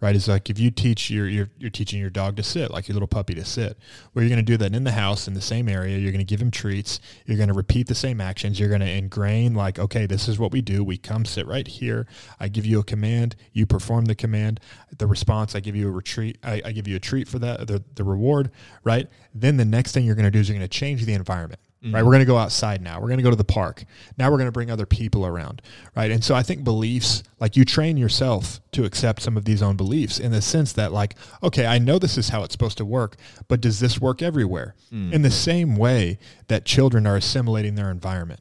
[0.00, 0.14] right?
[0.14, 2.94] Is like if you teach your you're, you're teaching your dog to sit, like your
[2.94, 3.78] little puppy to sit,
[4.12, 5.98] where you're going to do that in the house in the same area.
[5.98, 7.00] You're going to give him treats.
[7.26, 8.58] You're going to repeat the same actions.
[8.60, 10.84] You're going to ingrain like, okay, this is what we do.
[10.84, 12.06] We come sit right here.
[12.38, 13.36] I give you a command.
[13.52, 14.60] You perform the command.
[14.96, 16.38] The response, I give you a retreat.
[16.42, 17.66] I, I give you a treat for that.
[17.66, 18.50] The the reward,
[18.84, 19.08] right?
[19.34, 21.60] Then the next thing you're going to do is you're going to change the environment
[21.82, 21.88] right?
[21.88, 21.96] Mm-hmm.
[21.96, 23.00] We're going to go outside now.
[23.00, 23.84] We're going to go to the park.
[24.16, 25.62] Now we're going to bring other people around,
[25.96, 26.10] right?
[26.10, 29.76] And so I think beliefs, like you train yourself to accept some of these own
[29.76, 32.84] beliefs in the sense that, like, okay, I know this is how it's supposed to
[32.84, 34.74] work, but does this work everywhere?
[34.92, 35.12] Mm.
[35.12, 38.40] In the same way that children are assimilating their environment,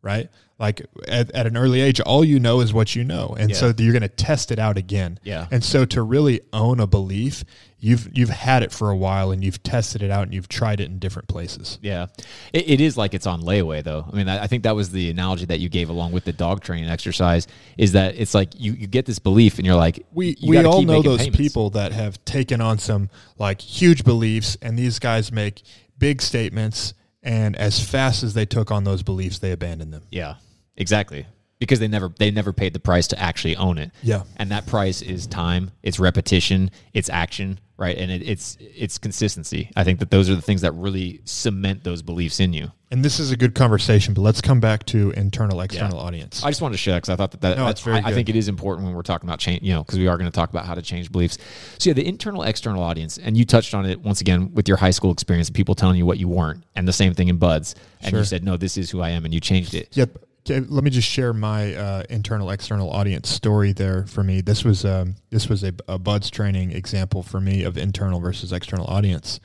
[0.00, 0.30] right?
[0.58, 3.72] Like at, at an early age, all you know is what you know, and so
[3.78, 5.20] you're going to test it out again.
[5.22, 5.46] Yeah.
[5.52, 7.44] And so to really own a belief,
[7.78, 10.80] you've you've had it for a while, and you've tested it out, and you've tried
[10.80, 11.78] it in different places.
[11.80, 12.06] Yeah,
[12.52, 14.04] it, it is like it's on layaway though.
[14.12, 16.32] I mean, I, I think that was the analogy that you gave along with the
[16.32, 17.46] dog training exercise.
[17.76, 20.64] Is that it's like you, you get this belief and you're like, we you we
[20.64, 21.38] all know those payments.
[21.38, 25.62] people that have taken on some like huge beliefs and these guys make
[25.98, 30.34] big statements and as fast as they took on those beliefs they abandoned them Yeah,
[30.78, 31.26] exactly.
[31.58, 33.90] Because they never they never paid the price to actually own it.
[34.02, 34.22] Yeah.
[34.36, 37.98] and that price is time, it's repetition, it's action, right?
[37.98, 39.70] And it, it's it's consistency.
[39.74, 42.70] I think that those are the things that really cement those beliefs in you.
[42.92, 46.48] and this is a good conversation but let's come back to internal external audience I
[46.50, 48.14] just wanted to share because I thought that, that No, that- it's very I, I
[48.14, 50.30] think it is important when we're talking about change, you know, because we are going
[50.30, 51.38] to talk about how to change beliefs.
[51.78, 54.76] So yeah, the internal external audience, and you touched on it once again with your
[54.76, 57.74] high school experience, people telling you what you weren't, and the same thing in BUD/S,
[58.02, 59.88] and you said no, this is who I am, and you changed it.
[59.96, 60.10] Yep.
[60.50, 64.40] Okay, let me just share my uh, internal external audience story there for me.
[64.40, 68.50] This was um, this was a, a BUD/S training example for me of internal versus
[68.50, 69.40] external audience,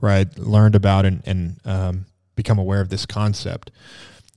[0.00, 3.70] where I learned about and, and um, become aware of this concept.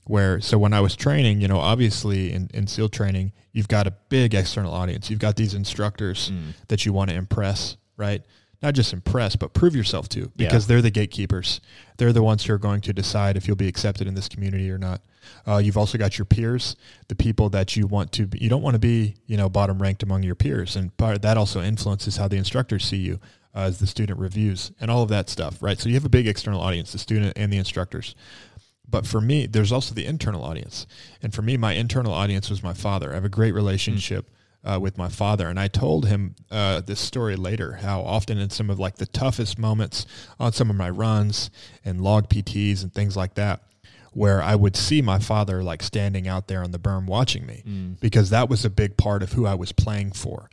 [0.04, 3.88] Where so when I was training, you know, obviously in, in SEAL training, you've got
[3.88, 5.10] a big external audience.
[5.10, 6.30] You've got these instructors
[6.68, 8.22] that you want to impress, right?
[8.62, 11.60] Not just impress, but prove yourself to, because they're the gatekeepers.
[11.96, 14.70] They're the ones who are going to decide if you'll be accepted in this community
[14.70, 15.00] or not.
[15.46, 16.76] Uh, you've also got your peers,
[17.08, 18.26] the people that you want to.
[18.26, 21.22] Be, you don't want to be, you know, bottom ranked among your peers, and part
[21.22, 23.18] that also influences how the instructors see you
[23.54, 25.78] uh, as the student reviews and all of that stuff, right?
[25.80, 28.14] So you have a big external audience, the student and the instructors.
[28.88, 30.86] But for me, there's also the internal audience,
[31.22, 33.10] and for me, my internal audience was my father.
[33.10, 34.30] I have a great relationship
[34.64, 37.74] uh, with my father, and I told him uh, this story later.
[37.74, 40.06] How often in some of like the toughest moments
[40.38, 41.50] on some of my runs
[41.84, 43.62] and log PTs and things like that,
[44.12, 47.62] where I would see my father like standing out there on the berm watching me
[48.00, 50.50] because that was a big part of who I was playing for.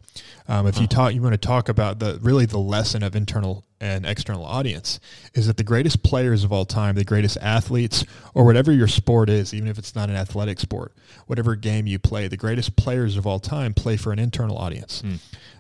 [0.48, 3.66] Um, if you talk, you want to talk about the really the lesson of internal
[3.82, 5.00] and external audience
[5.34, 9.30] is that the greatest players of all time, the greatest athletes, or whatever your sport
[9.30, 10.94] is, even if it's not an athletic sport,
[11.28, 15.02] whatever game you play, the greatest players of all time play for an internal audience.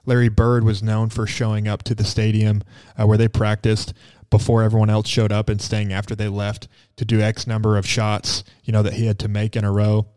[0.05, 2.61] Larry Bird was known for showing up to the stadium
[2.99, 3.93] uh, where they practiced
[4.29, 7.87] before everyone else showed up and staying after they left to do X number of
[7.87, 10.07] shots, you know, that he had to make in a row.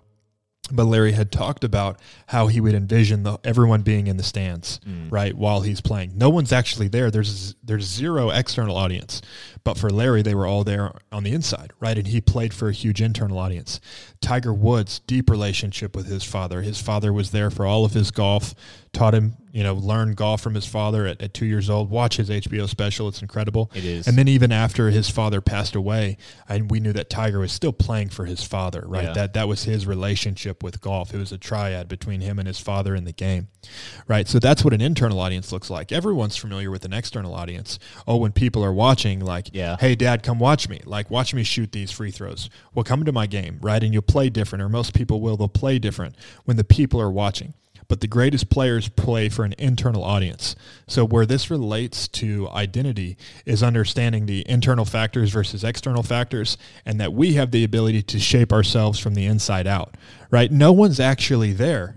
[0.70, 1.98] But Larry had talked about
[2.29, 5.11] how he would envision the, everyone being in the stands, mm.
[5.11, 6.12] right, while he's playing.
[6.16, 7.11] No one's actually there.
[7.11, 9.20] There's there's zero external audience,
[9.64, 12.68] but for Larry, they were all there on the inside, right, and he played for
[12.68, 13.81] a huge internal audience.
[14.20, 16.62] Tiger Woods, deep relationship with his father.
[16.62, 18.55] His father was there for all of his golf
[18.92, 21.91] taught him, you know, learn golf from his father at, at two years old.
[21.91, 23.71] Watch his HBO special; it's incredible.
[23.75, 24.07] It is.
[24.07, 26.17] And then even after his father passed away,
[26.49, 29.05] and we knew that Tiger was still playing for his father, right?
[29.05, 29.12] Yeah.
[29.12, 31.12] That that was his relationship with golf.
[31.15, 33.49] It was a triad between him and his father in the game,
[34.09, 34.27] right?
[34.27, 35.93] So that's what an internal audience looks like.
[35.93, 37.79] Everyone's familiar with an external audience.
[38.07, 39.77] Oh, when people are watching, like, Yeah.
[39.79, 40.81] hey, dad, come watch me.
[40.85, 42.49] Like, watch me shoot these free throws.
[42.75, 43.83] Well, come to my game, right?
[43.83, 45.37] And you'll play different, or most people will.
[45.37, 47.55] They'll play different when the people are watching.
[47.93, 50.57] But the greatest players play for an internal audience.
[50.89, 56.99] So, where this relates to identity is understanding the internal factors versus external factors, and
[57.01, 59.95] that we have the ability to shape ourselves from the inside out,
[60.31, 60.51] right?
[60.51, 61.97] No one's actually there,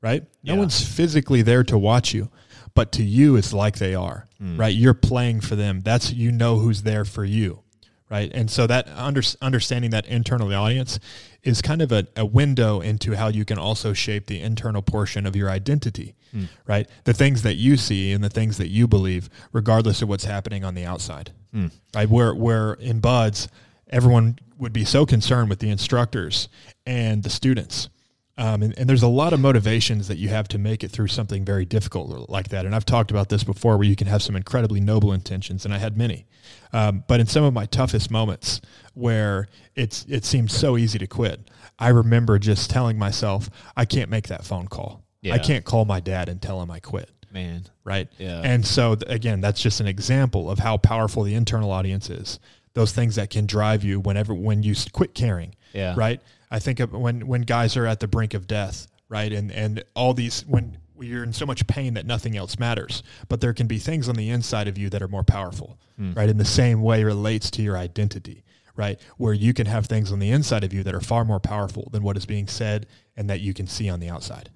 [0.00, 0.22] right?
[0.42, 0.60] No Yeah.
[0.60, 2.30] one's physically there to watch you,
[2.74, 4.58] but to you, it's like they are, mm.
[4.58, 4.74] right?
[4.74, 5.82] You're playing for them.
[5.82, 7.63] That's, you know, who's there for you
[8.10, 8.30] right?
[8.34, 10.98] And so that under, understanding that internal audience
[11.42, 15.26] is kind of a, a window into how you can also shape the internal portion
[15.26, 16.44] of your identity, hmm.
[16.66, 16.88] right?
[17.04, 20.64] The things that you see and the things that you believe, regardless of what's happening
[20.64, 21.68] on the outside, hmm.
[21.94, 22.08] right?
[22.08, 23.48] Where where in BUD/S,
[23.88, 26.48] everyone would be so concerned with the instructors
[26.86, 27.88] and the students.
[28.36, 31.06] Um, and, and there's a lot of motivations that you have to make it through
[31.06, 32.66] something very difficult like that.
[32.66, 35.72] And I've talked about this before where you can have some incredibly noble intentions, and
[35.72, 36.26] I had many.
[36.72, 38.60] Um, but in some of my toughest moments
[38.94, 44.10] where it's it seemed so easy to quit, I remember just telling myself, I can't
[44.10, 45.04] make that phone call.
[45.22, 45.34] Yeah.
[45.34, 47.64] I can't call my dad and tell him I quit Man.
[47.82, 48.08] right?
[48.18, 48.40] Yeah.
[48.44, 52.38] And so th- again, that's just an example of how powerful the internal audience is.
[52.74, 55.54] Those things that can drive you whenever when you quit caring.
[55.72, 55.94] Yeah.
[55.96, 56.20] Right.
[56.54, 59.82] I think of when when guys are at the brink of death, right, and and
[59.96, 63.66] all these when you're in so much pain that nothing else matters, but there can
[63.66, 66.12] be things on the inside of you that are more powerful, hmm.
[66.12, 66.28] right?
[66.28, 68.44] In the same way relates to your identity,
[68.76, 69.00] right?
[69.16, 71.88] Where you can have things on the inside of you that are far more powerful
[71.90, 72.86] than what is being said
[73.16, 74.48] and that you can see on the outside.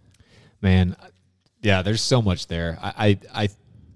[0.63, 0.95] Man,
[1.63, 2.79] yeah, there's so much there.
[2.81, 3.49] I, I, I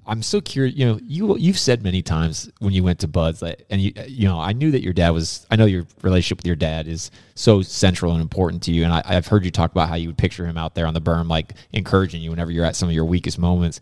[0.05, 0.77] I'm so curious.
[0.77, 3.93] You know, you you've said many times when you went to BUD/S, like, and you
[4.07, 5.47] you know, I knew that your dad was.
[5.51, 8.93] I know your relationship with your dad is so central and important to you, and
[8.93, 11.01] I, I've heard you talk about how you would picture him out there on the
[11.01, 13.79] berm, like encouraging you whenever you're at some of your weakest moments.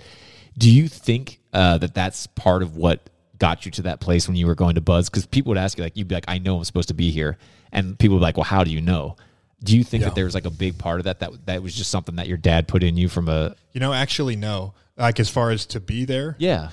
[0.58, 4.36] Do you think uh, that that's part of what got you to that place when
[4.36, 5.08] you were going to BUD/S?
[5.08, 7.10] Because people would ask you, like, you'd be like, "I know I'm supposed to be
[7.10, 7.38] here,"
[7.72, 9.16] and people would be like, "Well, how do you know?"
[9.62, 10.08] Do you think Yeah.
[10.08, 12.28] that there was like a big part of that that that was just something that
[12.28, 14.74] your dad put in you from a You know, actually, no.
[14.96, 16.70] Like as far as to be there, yeah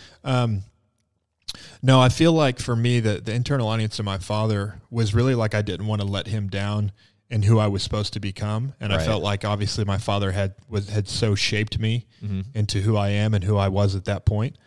[1.82, 5.36] No, I feel like for me, the, the internal audience of my father was really
[5.36, 6.91] like I didn't want to let him down
[7.30, 10.56] and who I was supposed to become, and I felt like obviously my father had
[10.69, 12.06] was had so shaped me
[12.54, 14.58] into who I am and who I was at that point.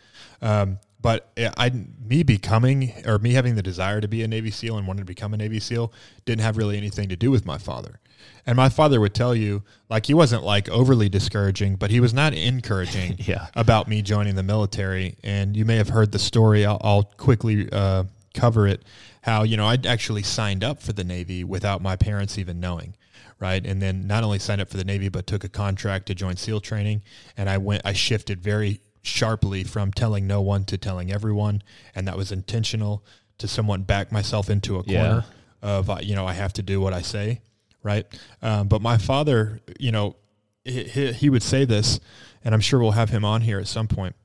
[0.41, 1.71] Um, but I, I,
[2.03, 5.07] me becoming or me having the desire to be a Navy SEAL and wanting to
[5.07, 5.91] become a Navy SEAL
[6.25, 7.99] didn't have really anything to do with my father.
[8.45, 12.13] And my father would tell you, like he wasn't like overly discouraging, but he was
[12.13, 13.47] not encouraging Yeah.
[13.55, 15.15] about me joining the military.
[15.23, 16.65] And you may have heard the story.
[16.65, 18.83] I'll, I'll quickly uh, cover it.
[19.23, 22.95] How you know I actually signed up for the Navy without my parents even knowing,
[23.39, 23.63] right?
[23.63, 26.37] And then not only signed up for the Navy, but took a contract to join
[26.37, 27.03] SEAL training.
[27.37, 27.83] And I went.
[27.85, 31.61] I shifted very sharply from telling no one to telling everyone,
[31.93, 33.03] and that was intentional
[33.37, 34.97] to somewhat back myself into a Yeah.
[35.07, 35.25] corner
[35.61, 37.41] of uh, you know I have to do what I say,
[37.83, 38.05] right?
[38.41, 40.15] Um, but my father, you know,
[40.63, 41.99] he, he, he would say this,
[42.43, 44.15] and I'm sure we'll have him on here at some point.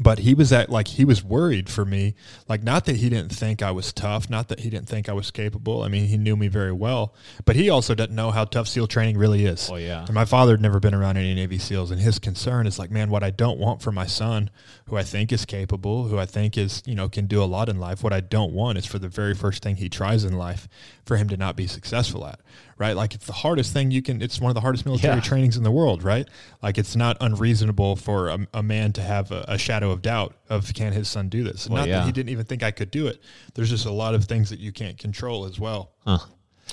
[0.00, 2.16] But he was at like he was worried for me,
[2.48, 5.12] like not that he didn't think I was tough, not that he didn't think I
[5.12, 5.82] was capable.
[5.82, 8.88] I mean, he knew me very well, but he also doesn't know how tough SEAL
[8.88, 9.70] training really is.
[9.70, 10.04] Oh, yeah.
[10.04, 12.90] And my father had never been around any Navy SEALs, and his concern is like,
[12.90, 14.50] man, what I don't want for my son,
[14.86, 17.68] who I think is capable, who I think is, you know, can do a lot
[17.68, 18.02] in life.
[18.02, 20.68] What I don't want is for the very first thing he tries in life
[21.04, 22.40] for him to not be successful at,
[22.78, 22.94] right?
[22.96, 24.20] Like it's the hardest thing you can.
[24.22, 25.20] It's one of the hardest military Yeah.
[25.20, 26.28] trainings in the world, right?
[26.62, 30.34] Like it's not unreasonable for a, a man to have a, a shadow of doubt
[30.48, 31.68] of can his son do this.
[31.68, 31.98] Well, not yeah.
[32.00, 33.20] that he didn't even think I could do it.
[33.54, 35.92] There's just a lot of things that you can't control as well.
[36.06, 36.18] Huh.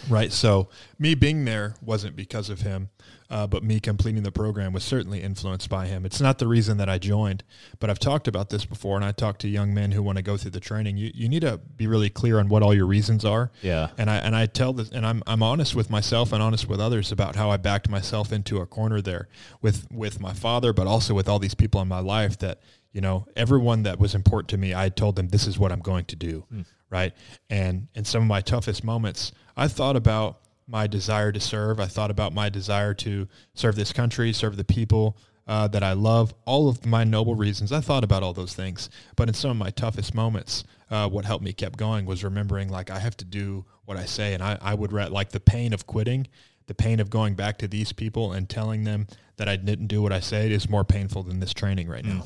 [0.10, 0.32] Right.
[0.32, 2.90] So me being there wasn't because of him,
[3.32, 6.06] uh, but me completing the program was certainly influenced by him.
[6.06, 7.46] It's not the reason that I joined,
[7.80, 10.22] but I've talked about this before, and I talk to young men who want to
[10.22, 10.98] go through the training.
[10.98, 13.50] You, you need to be really clear on what all your reasons are.
[13.62, 13.92] Yeah.
[13.98, 16.82] And I and I tell this, and I'm I'm honest with myself and honest with
[16.82, 19.30] others about how I backed myself into a corner there
[19.62, 22.60] with with my father, but also with all these people in my life that
[22.92, 24.76] you know everyone that was important to me.
[24.76, 26.46] I told them this is what I'm going to do,
[26.90, 27.14] right?
[27.50, 31.80] And in some of my toughest moments, I thought about my desire to serve.
[31.80, 35.94] I thought about my desire to serve this country, serve the people uh, that I
[35.94, 37.72] love, all of my noble reasons.
[37.72, 38.90] I thought about all those things.
[39.16, 42.70] But in some of my toughest moments, uh, what helped me kept going was remembering
[42.70, 44.34] like I have to do what I say.
[44.34, 46.28] And I, I would re- like the pain of quitting,
[46.68, 50.02] the pain of going back to these people and telling them that I didn't do
[50.02, 52.24] what I said is more painful than this training right now.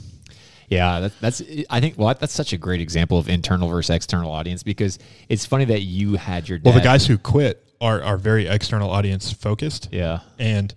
[0.68, 1.42] Yeah, that, that's.
[1.70, 1.96] I think.
[1.98, 4.98] Well, that's such a great example of internal versus external audience because
[5.30, 6.58] it's funny that you had your.
[6.58, 9.90] Dad, Well, the guys who quit are are very external audience focused.
[9.92, 10.20] Yeah.
[10.40, 10.74] and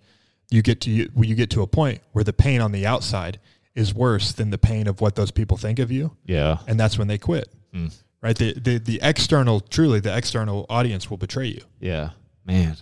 [0.50, 3.38] you get to you, you get to a point where the pain on the outside
[3.74, 6.58] is worse than the pain of what those people think of you, Yeah.
[6.66, 7.48] and that's when they quit.
[8.20, 11.60] Right, the, the the external, truly, the external audience will betray you.
[11.80, 12.10] Yeah,
[12.44, 12.76] man.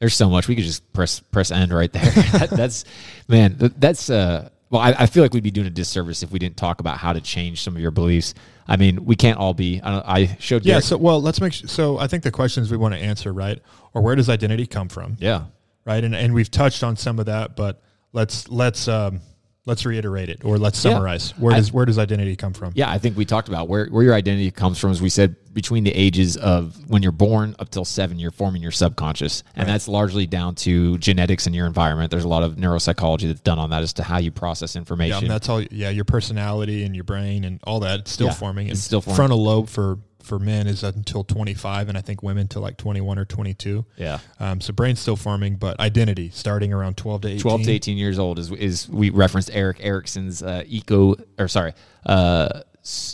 [0.00, 2.02] There's so much we could just press press end right there.
[2.32, 2.84] that, that's
[3.28, 3.56] man.
[3.58, 4.48] th- That's uh.
[4.72, 6.96] Well, I, I feel like we'd be doing a disservice if we didn't talk about
[6.96, 8.32] how to change some of your beliefs.
[8.66, 9.80] I mean, we can't all be.
[9.82, 10.64] I, I showed.
[10.64, 10.70] You.
[10.70, 10.72] Yeah.
[10.76, 11.68] Garrett- So, well, let's make sure.
[11.68, 13.60] So, I think the questions we want to answer, right,
[13.92, 15.16] or where does identity come from?
[15.20, 15.44] yeah.
[15.84, 17.82] Right, and and we've touched on some of that, but
[18.12, 19.20] let's let's um
[19.64, 20.92] let's reiterate it or let's Yeah.
[20.92, 21.30] summarize.
[21.38, 22.72] Where I- does where does identity come from?
[22.74, 24.90] Yeah, I think we talked about where, where your identity comes from.
[24.90, 28.62] As we said, between the ages of when you're born up till seven, you're forming
[28.62, 32.10] your subconscious, and that's largely down to genetics and your environment.
[32.10, 34.80] There's a lot of neuropsychology that's done on that as to how you process Yeah,
[34.80, 35.18] information.
[35.24, 35.62] and that's all.
[35.62, 38.00] Yeah, your personality and your brain and all that.
[38.00, 38.66] It's still Yeah, forming.
[38.68, 39.16] it's And still forming.
[39.16, 42.76] Frontal lobe for for men is until twenty five, and I think women to like
[42.76, 43.84] twenty one or twenty two.
[43.96, 44.18] Yeah.
[44.40, 47.40] Um, so brain's still forming, but identity starting around twelve to eighteen.
[47.40, 51.72] 12 to 18 years old is is we referenced Erik Erikson's uh, eco or sorry
[52.06, 52.62] uh,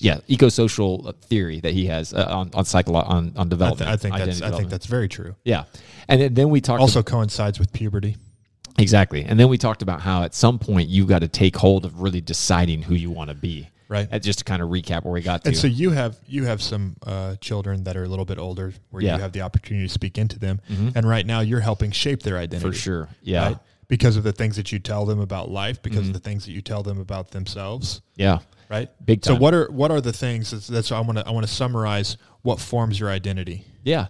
[0.01, 3.49] yeah eco social theory that he has uh, on on psycholo- on on I, th-
[3.49, 3.91] development.
[3.91, 5.35] I think that's I think that's very true.
[5.45, 5.65] yeah,
[6.09, 8.17] and then, then we talked Also coincides with puberty.
[8.79, 9.25] Exactly.
[9.25, 12.01] And then we talked about how at some point you've got to take hold of
[12.01, 13.69] really deciding who you want to be.
[13.89, 14.07] Right.
[14.11, 15.49] And just to kind of recap where we got to.
[15.49, 18.75] And so you have you have some uh, children that are a little bit older,
[18.91, 19.11] where Yeah.
[19.13, 19.17] Mm-hmm.
[19.17, 20.61] you have the opportunity to speak into them,
[20.95, 23.09] and right now you're helping shape their identity For sure.
[23.23, 23.41] Yeah.
[23.45, 23.53] Mm-hmm.
[23.55, 23.63] right?
[23.89, 26.53] because of the things that you tell them about life, because of the things that
[26.53, 28.41] you tell them about themselves, yeah.
[28.69, 28.91] right?
[29.07, 29.37] Big Time.
[29.37, 30.51] So what are what are the things?
[30.51, 33.65] That's, that's I want to I want to summarize what forms your identity.
[33.85, 34.09] Yeah.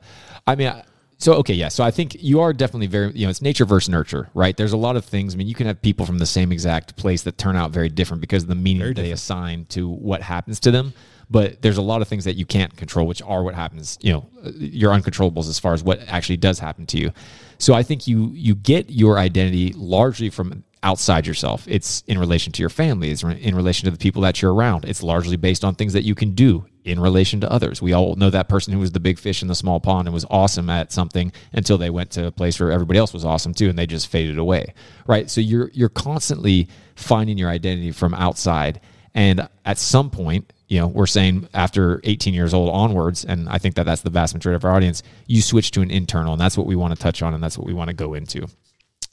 [0.49, 0.83] I mean, I-
[1.19, 1.55] so, okay.
[1.55, 1.69] Yeah.
[1.69, 4.57] So I think you are definitely very, you know, it's nature versus nurture, right?
[4.57, 5.35] There's a lot of things.
[5.35, 7.89] I mean, you can have people from the same exact place that turn out very
[7.89, 9.21] different because of the meaning Very that they different.
[9.21, 10.95] assign to what happens to them.
[11.31, 14.13] But there's a lot of things that you can't control, which are what happens, you
[14.13, 17.13] know, your uncontrollables as far as what actually does happen to you.
[17.59, 21.65] So I think you you get your identity largely from outside yourself.
[21.67, 23.11] It's in relation to your family.
[23.11, 24.85] It's in relation to the people that you're around.
[24.85, 27.83] It's largely based on things that you can do in relation to others.
[27.83, 30.15] We all know that person who was the big fish in the small pond and
[30.15, 33.55] was awesome at something until they went to a place where everybody else was awesome
[33.55, 34.75] too and they just faded away.
[35.07, 35.29] Right?
[35.31, 38.81] So you're you're constantly finding your identity from outside
[39.15, 43.59] and at some point, you know, we're saying after 18 years old onwards, and I
[43.59, 46.41] think that that's the vast majority of our audience, you switch to an internal, and
[46.41, 48.47] that's what we want to touch on, and that's what we want to go into.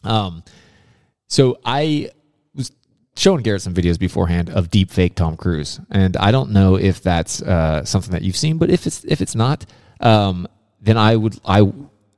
[0.03, 0.43] Um,
[1.27, 2.09] so I
[2.53, 2.71] was
[3.15, 7.01] showing Garrett some videos beforehand of deep fake Tom Cruise, and I don't know if
[7.01, 9.65] that's uh, something that you've seen, but if it's if it's not,
[9.99, 10.47] um,
[10.81, 11.71] then I would I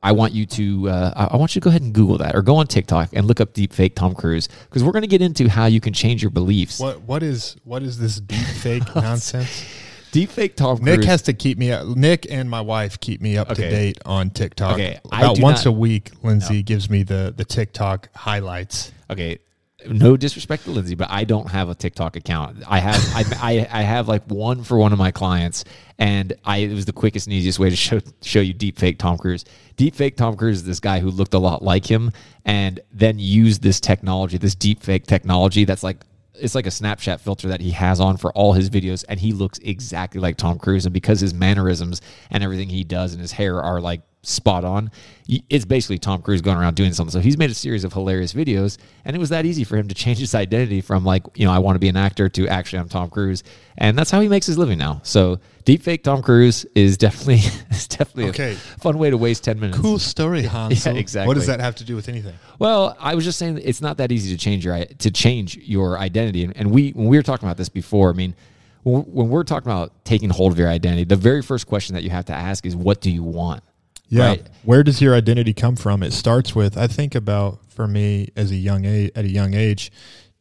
[0.04, 2.42] I want you to uh, I want you to go ahead and Google that or
[2.42, 5.22] go on TikTok and look up deep fake Tom Cruise because we're going to get
[5.22, 6.80] into how you can change your beliefs.
[6.80, 9.66] What what is what is this deep fake nonsense?
[10.12, 10.98] Deep fake Tom Cruise.
[11.00, 11.86] Nick has to keep me up.
[11.88, 13.64] Nick and my wife keep me up Okay.
[13.64, 14.74] to date on TikTok.
[14.74, 18.92] Okay, About once not- a week, Lindsay gives me the the TikTok highlights.
[19.10, 19.40] Okay
[19.88, 23.80] no disrespect to lindsay but i don't have a tiktok account i have I, I
[23.80, 25.66] i have like one for one of my clients
[26.00, 28.98] and i it was the quickest and easiest way to show show you deep fake
[28.98, 32.12] tom cruise deep fake tom cruise is this guy who looked a lot like him
[32.44, 36.04] and then used this technology this deep fake technology that's like
[36.40, 39.32] it's like a Snapchat filter that he has on for all his videos, and he
[39.32, 40.86] looks exactly like Tom Cruise.
[40.86, 44.92] And because his mannerisms and everything he does and his hair are like spot on,
[45.28, 47.12] it's basically Tom Cruise going around doing something.
[47.12, 49.88] So he's made a series of hilarious videos, and it was that easy for him
[49.88, 52.48] to change his identity from like, you know, I want to be an actor to
[52.48, 53.44] actually I'm Tom Cruise,
[53.78, 55.00] and that's how he makes his living now.
[55.04, 57.36] So deepfake Tom Cruise is definitely
[57.72, 58.54] is definitely Okay.
[58.54, 59.80] a fun way to waste ten minutes.
[59.80, 60.94] Cool story, Hansel.
[60.96, 61.28] Yeah, exactly.
[61.28, 62.36] What does that have to do with anything?
[62.60, 65.58] Well, I was just saying that it's not that easy to change your to change
[65.58, 68.36] your identity, and, and we when we were talking about this before, I mean,
[68.84, 72.10] when we're talking about taking hold of your identity, the very first question that you
[72.10, 73.64] have to ask is, "What do you want?"
[74.10, 74.28] Yeah.
[74.28, 74.50] Right?
[74.64, 76.04] Where does your identity come from?
[76.04, 79.54] It starts with I think about for me as a young age at a young
[79.54, 79.92] age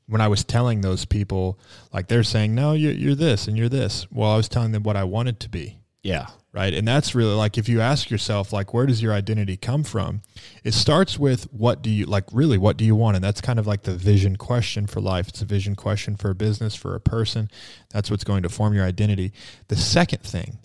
[0.06, 1.58] when I was telling those people
[1.92, 4.06] like they're saying no you're, you're this and you're this.
[4.10, 5.78] Well, I was telling them what I wanted to be.
[6.02, 6.26] Yeah,
[6.56, 6.72] Right.
[6.72, 10.22] And that's really like if you ask yourself, like, where does your identity come from?
[10.64, 13.14] It starts with what do you like, really, what do you want?
[13.14, 15.28] And that's kind of like the vision question for life.
[15.28, 17.50] It's a vision question for a business, for a person.
[17.90, 19.34] That's what's going to form your identity.
[19.68, 20.56] The second thing,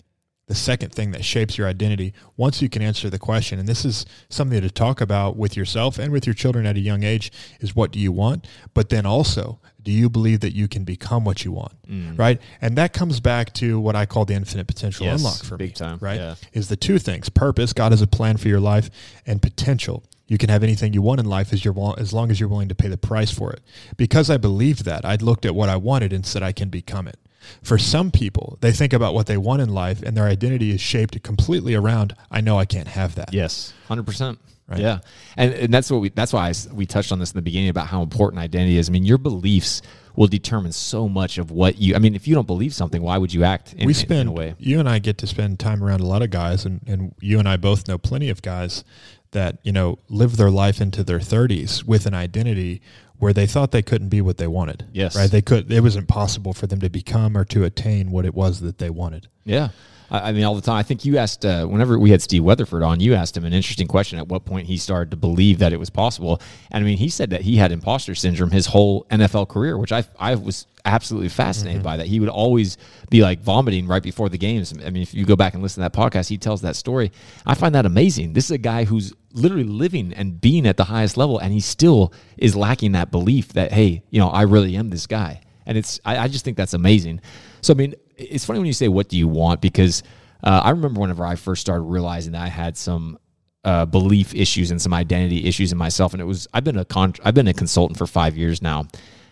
[0.52, 3.86] the second thing that shapes your identity, once you can answer the question, and this
[3.86, 7.32] is something to talk about with yourself and with your children at a young age,
[7.60, 8.46] is what do you want?
[8.74, 11.72] But then also, do you believe that you can become what you want?
[11.88, 12.18] Mm.
[12.18, 12.38] Right.
[12.60, 15.70] And that comes back to what I call the infinite potential Yes, unlock for big
[15.70, 15.74] me.
[15.74, 16.34] time, Right yeah.
[16.52, 18.90] is the two things purpose god has a plan for your life
[19.26, 22.38] and potential You can have anything you want in life as, you're, as long as
[22.38, 23.60] you're willing to pay the price for it.
[23.96, 27.08] Because I believed that, I looked at what I wanted and said, I can become
[27.08, 27.18] it.
[27.62, 30.80] For some people, they think about what they want in life and their identity is
[30.80, 33.32] shaped completely around, I know I can't have that.
[33.32, 34.38] Yes, hundred percent.
[34.68, 34.80] Right.
[34.80, 35.00] Yeah,
[35.36, 37.42] and and that's what we that's why I s we touched on this in the
[37.42, 38.88] beginning about how important identity is.
[38.88, 39.82] I mean, your beliefs
[40.16, 41.94] will determine so much of what you.
[41.94, 43.72] I mean, if you don't believe something, why would you act?
[43.74, 44.54] In, we spend in a way.
[44.58, 47.38] you and I get to spend time around a lot of guys and, and you
[47.38, 48.84] and I both know plenty of guys
[49.32, 52.82] that you know live their life into their 30s with an identity
[53.18, 55.16] where they thought they couldn't be what they wanted Yes.
[55.16, 58.34] right they could it was impossible for them to become or to attain what it
[58.34, 59.70] was that they wanted Yeah.
[60.12, 60.76] I I mean, all the time.
[60.76, 63.52] I think you asked, uh, whenever we had Steve Weatherford on, you asked him an
[63.52, 66.40] interesting question at what point he started to believe that it was possible.
[66.70, 69.90] And I mean, he said that he had imposter syndrome his whole NFL career, which
[69.90, 72.06] I, I was absolutely fascinated by that.
[72.06, 72.76] He would always
[73.10, 74.72] be like vomiting right before the games.
[74.84, 77.10] I mean, if you go back and listen to that podcast, he tells that story.
[77.46, 78.34] I find that amazing.
[78.34, 81.60] This is a guy who's literally living and being at the highest level, and he
[81.60, 85.40] still is lacking that belief that, hey, you know, I really am this guy.
[85.64, 87.20] And it's, I, I just think that's amazing.
[87.60, 87.94] So, I mean,
[88.30, 89.60] it's funny when you say, what do you want?
[89.60, 90.02] Because
[90.42, 93.18] uh, I remember whenever I first started realizing that I had some
[93.64, 96.12] uh, belief issues and some identity issues in myself.
[96.12, 98.86] And it was, I've been a con, I've been a consultant for five years now.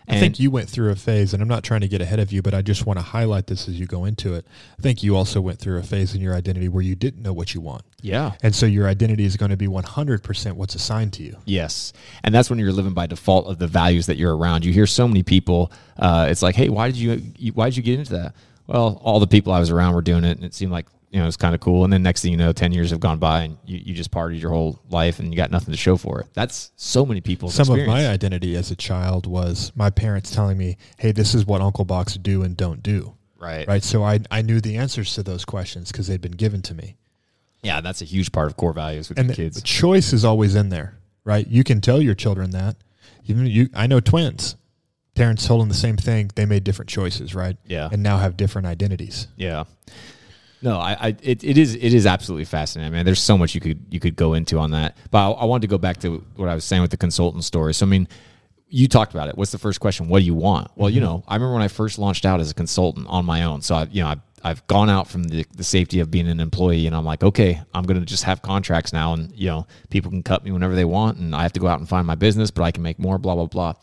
[0.07, 2.33] I think you went through a phase, and I'm not trying to get ahead of
[2.33, 4.45] you, but I just want to highlight this as you go into it.
[4.77, 7.33] I think you also went through a phase in your identity where you didn't know
[7.33, 7.83] what you want.
[8.01, 8.33] yeah.
[8.43, 11.37] And so your identity is going to be 100% what's assigned to you.
[11.45, 14.65] Yes, and that's when you're living by default of the values that you're around.
[14.65, 15.71] You hear so many people.
[15.97, 18.35] Uh, it's like, hey, why did you, you why did you get into that?
[18.71, 21.19] Well, all the people I was around were doing it, and it seemed like you
[21.19, 21.83] know it's kind of cool.
[21.83, 24.11] And then next thing you know, ten years have gone by, and you, you just
[24.11, 26.27] partied your whole life, and you got nothing to show for it.
[26.33, 30.57] That's so many people's Some of my identity as a child was my parents telling
[30.57, 33.67] me, "Hey, this is what Uncle Box do and don't do." Right.
[33.67, 33.83] Right.
[33.83, 36.95] So I I knew the answers to those questions because they'd been given to me.
[37.63, 39.55] Yeah, that's a huge part of core values with And the the, kids.
[39.57, 41.45] the choice is always in there, right?
[41.47, 42.75] You can tell your children that.
[43.25, 44.55] Even you, I know twins.
[45.21, 46.31] Parents told them the same thing.
[46.33, 47.55] They made different choices, right?
[47.67, 47.89] Yeah.
[47.91, 49.27] And now have different identities.
[49.35, 49.65] Yeah.
[50.63, 52.91] No, I, I it, it is it is absolutely fascinating.
[52.91, 53.05] man.
[53.05, 54.97] there's so much you could you could go into on that.
[55.11, 57.43] But I, I wanted to go back to what I was saying with the consultant
[57.43, 57.75] story.
[57.75, 58.07] So I mean,
[58.67, 59.37] you talked about it.
[59.37, 60.07] What's the first question?
[60.07, 60.71] What do you want?
[60.75, 61.05] Well, you mm-hmm.
[61.05, 63.61] know, I remember when I first launched out as a consultant on my own.
[63.61, 66.39] So I, you know, I've, I've gone out from the, the safety of being an
[66.39, 69.67] employee, and I'm like, okay, I'm going to just have contracts now, and you know,
[69.91, 72.07] people can cut me whenever they want, and I have to go out and find
[72.07, 73.19] my business, but I can make more.
[73.19, 73.75] Blah blah blah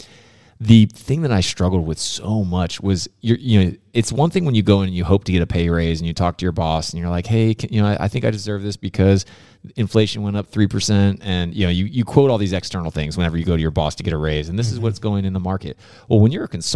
[0.61, 4.45] the thing that I struggled with so much was you're, you know, it's one thing
[4.45, 6.37] when you go in and you hope to get a pay raise and you talk
[6.39, 8.63] to your boss and you're like, Hey, can, you know, I, I think I deserve
[8.63, 9.25] this because
[9.77, 13.37] inflation went up 3% and you know, you, you quote all these external things whenever
[13.37, 14.49] you go to your boss to get a raise.
[14.49, 14.85] And this is mm-hmm.
[14.85, 15.79] what's going in the market.
[16.09, 16.67] Well, when you quote all these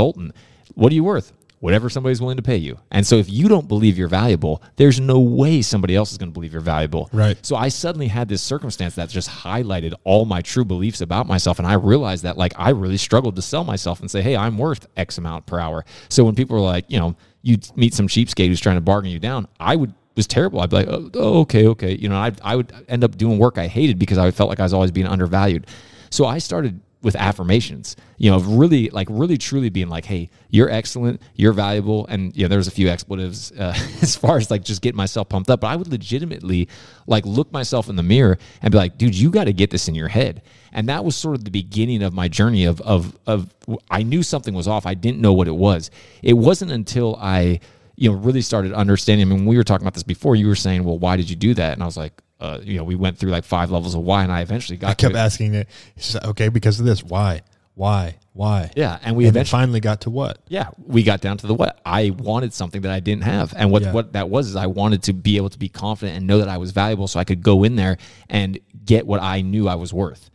[1.02, 2.12] external things whenever you go to your boss to get a raise.
[2.12, 2.12] And this is what's going in the market.
[2.12, 2.12] Well, when you're a consultant, what are you worth?
[2.12, 2.78] Whatever somebody's willing to pay you.
[2.90, 6.30] And so if you don't believe you're valuable, there's no way somebody else is going
[6.30, 7.08] to believe you're valuable.
[7.12, 7.38] Right.
[7.44, 11.58] So I suddenly had this circumstance that just highlighted all my true beliefs about myself.
[11.58, 14.58] And I realized that like I really struggled to sell myself and say, hey, I'm
[14.58, 15.84] worth X amount per hour.
[16.08, 19.10] So when people were like, you know, you meet some cheapskate who's trying to bargain
[19.10, 20.60] you down, I would was terrible.
[20.60, 21.94] I'd be like, oh, oh, okay, okay.
[21.94, 24.60] You know, I, I would end up doing work I hated because I felt like
[24.60, 25.66] I was always being undervalued.
[26.10, 30.30] So I started with affirmations, you know, of really like really truly being like, hey,
[30.50, 32.06] you're excellent, you're valuable.
[32.06, 35.28] And, you know, there's a few expletives uh, as far as like just getting myself
[35.28, 35.60] pumped up.
[35.60, 36.68] But I would legitimately
[37.06, 39.88] like look myself in the mirror and be like, dude, you got to get this
[39.88, 40.42] in your head.
[40.72, 43.52] And that was sort of the beginning of my journey of, of, of,
[43.90, 44.86] I knew something was off.
[44.86, 45.90] I didn't know what it was.
[46.22, 47.60] It wasn't until I,
[47.96, 49.30] you know, really started understanding.
[49.30, 50.36] I mean, we were talking about this before.
[50.36, 51.74] You were saying, well, why did you do that?
[51.74, 54.22] And I was like, uh, you know, we went through like five levels of why,
[54.24, 55.68] and I eventually got I kept asking it.
[55.96, 57.02] Said, okay, because of this.
[57.02, 57.42] Why?
[57.74, 58.18] Why?
[58.34, 58.70] Why?
[58.76, 60.38] Yeah, and we and eventually, finally got to what?
[60.48, 61.80] yeah, we got down to the what.
[61.86, 63.92] I wanted something that I didn't have, and what Yeah.
[63.92, 66.48] what that was is I wanted to be able to be confident and know that
[66.48, 67.96] I was valuable, so I could go in there
[68.28, 70.28] and get what I knew I was worth.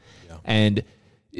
[0.45, 0.83] And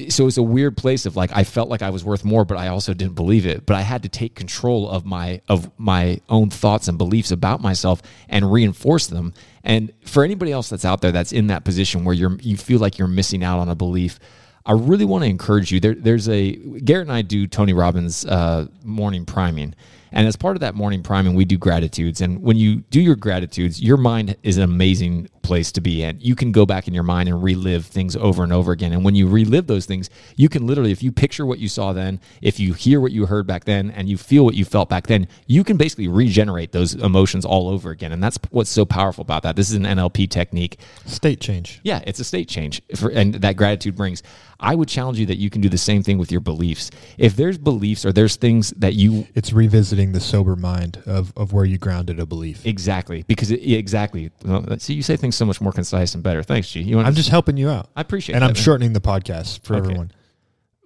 [0.09, 2.57] so it's a weird place of like I felt like I was worth more, but
[2.57, 3.65] I also didn't believe it.
[3.65, 7.61] But I had to take control of my of my own thoughts and beliefs about
[7.61, 9.34] myself and reinforce them.
[9.68, 12.80] And for anybody else that's out there that's in that position where you're you feel
[12.80, 14.18] like you're missing out on a belief,
[14.65, 15.82] I really want to encourage you.
[15.82, 19.76] There, there's a Garrett and I do Tony Robbins uh, morning priming,
[20.13, 22.22] and as part of that morning priming, we do gratitudes.
[22.22, 26.19] And when you do your gratitudes, your mind is an amazing place to be in.
[26.21, 28.91] You can go back in your mind and relive things over and over again.
[28.93, 31.93] And when you relive those things, you can literally, if you picture what you saw
[31.93, 34.89] then, if you hear what you heard back then, and you feel what you felt
[34.89, 38.11] back then, you can basically regenerate those emotions all over again.
[38.11, 39.55] And that's what's so powerful about that.
[39.55, 40.79] This is an NLP technique.
[41.05, 41.79] State change.
[41.83, 44.21] Yeah, it's a state change, for, and that gratitude brings.
[44.59, 46.89] I would challenge you that you can do the same thing with your beliefs.
[47.17, 51.53] If there's beliefs or there's things that you It's revisiting the sober mind of, of
[51.53, 52.65] where you grounded a belief.
[52.65, 54.31] exactly because it, exactly.
[54.79, 56.43] See, you say things so much more concise and better.
[56.43, 56.81] Thanks, G.
[56.81, 57.89] You want I'm just helping you out.
[57.95, 58.38] I appreciate it.
[58.38, 58.63] and that, I'm man.
[58.63, 59.83] shortening the podcast for Okay.
[59.85, 60.11] everyone.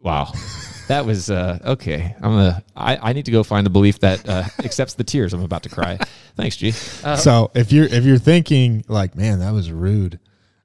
[0.02, 0.32] Wow.
[0.88, 2.16] That was uh, okay.
[2.22, 2.64] I'm a.
[2.76, 5.64] I, I need to go find the belief that uh, accepts the tears I'm about
[5.64, 5.97] to cry.
[6.36, 6.70] Thanks, G.
[7.04, 10.20] Uh, So if you're if you're thinking like, man, that was rude,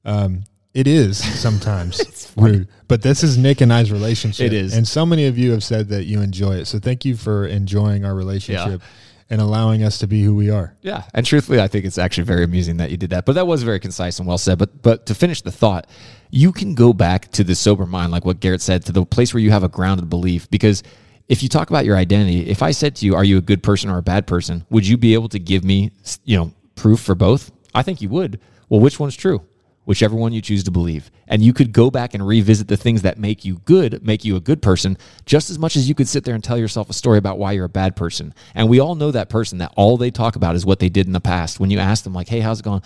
[0.05, 2.68] um, it is sometimes rude.
[2.89, 4.47] But this is Nick and I's relationship.
[4.47, 4.74] It is.
[4.74, 6.64] and so many of you have said that you enjoy it.
[6.66, 8.80] So thank you for enjoying our relationship
[9.29, 10.77] and allowing us to be who we are.
[10.83, 13.24] Yeah, and truthfully, I think it's actually very amusing that you did that.
[13.24, 14.59] But that was very concise and well said.
[14.59, 15.89] But but to finish the thought,
[16.31, 19.35] you can go back to the sober mind, like what Garrett said, to the place
[19.35, 20.49] where you have a grounded belief.
[20.51, 20.83] Because
[21.29, 23.62] if you talk about your identity, if I said to you, "Are you a good
[23.62, 25.91] person or a bad person?" Would you be able to give me,
[26.24, 27.51] you know, proof for both?
[27.74, 28.41] I think you would.
[28.68, 29.43] Well, which one's true?
[29.87, 31.11] Whichever one you choose to believe.
[31.26, 34.37] And you could go back and revisit the things that make you good, make you
[34.37, 36.93] a good person, just as much as you could sit there and tell yourself a
[36.93, 38.34] story about why you're a bad person.
[38.55, 41.07] And we all know that person that all they talk about is what they did
[41.07, 41.59] in the past.
[41.59, 42.82] When you ask them, like, hey, how's it going?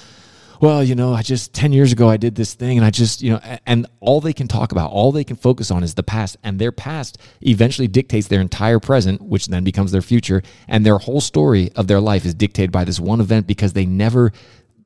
[0.60, 3.22] Well, you know, I just 10 years ago I did this thing and I just,
[3.22, 6.02] you know, and all they can talk about, all they can focus on is the
[6.02, 6.36] past.
[6.44, 10.42] And their past eventually dictates their entire present, which then becomes their future.
[10.68, 13.86] And their whole story of their life is dictated by this one event because they
[13.86, 14.32] never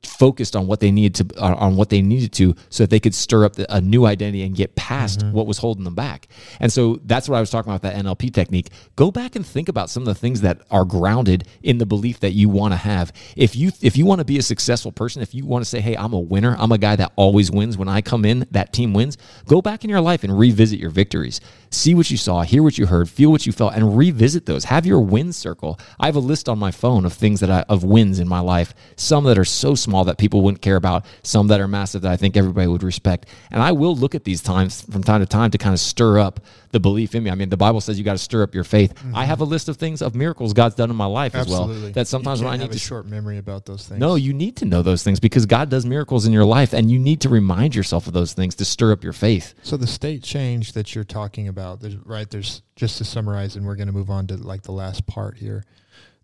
[0.07, 3.15] focused on what they needed to on what they needed to so that they could
[3.15, 5.33] stir up the, a new identity and get past mm-hmm.
[5.33, 6.29] what was holding them back.
[6.61, 8.69] And so that's what i was talking about that nlp technique.
[8.97, 12.21] Go back and think about some of the things that are grounded in the belief
[12.21, 13.13] that you want to have.
[13.37, 15.81] If you if you want to be a successful person if you want to say
[15.81, 16.57] hey i'm a winner.
[16.59, 17.77] I'm a guy that always wins.
[17.77, 20.91] When i come in that team wins go back in your life and revisit your
[20.91, 21.41] victories.
[21.71, 24.65] See what you saw hear what you heard feel what you felt and revisit those.
[24.65, 25.79] Have your win circle.
[25.99, 28.41] I have a list on my phone of things that i of wins in my
[28.41, 32.03] life some that are so small that people wouldn't care about some that are massive
[32.03, 35.21] that i think everybody would respect and i will look at these times from time
[35.21, 36.41] to time to kind of stir up
[36.73, 38.65] the belief in me i mean the bible says you got to stir up your
[38.65, 39.15] faith i mm-hmm.
[39.15, 42.09] have a list of things of miracles god's done in my life as well that
[42.09, 44.01] sometimes when i need have to a short memory about those things.
[44.01, 46.91] no, you need to know those things because God does miracles in your life and
[46.91, 49.55] you need to remind yourself of those things to stir up your faith.
[49.63, 52.29] So the state change that you're talking about, there's, right?
[52.29, 55.37] There's just to summarize, and we're going to move on to like the last part
[55.37, 55.65] here.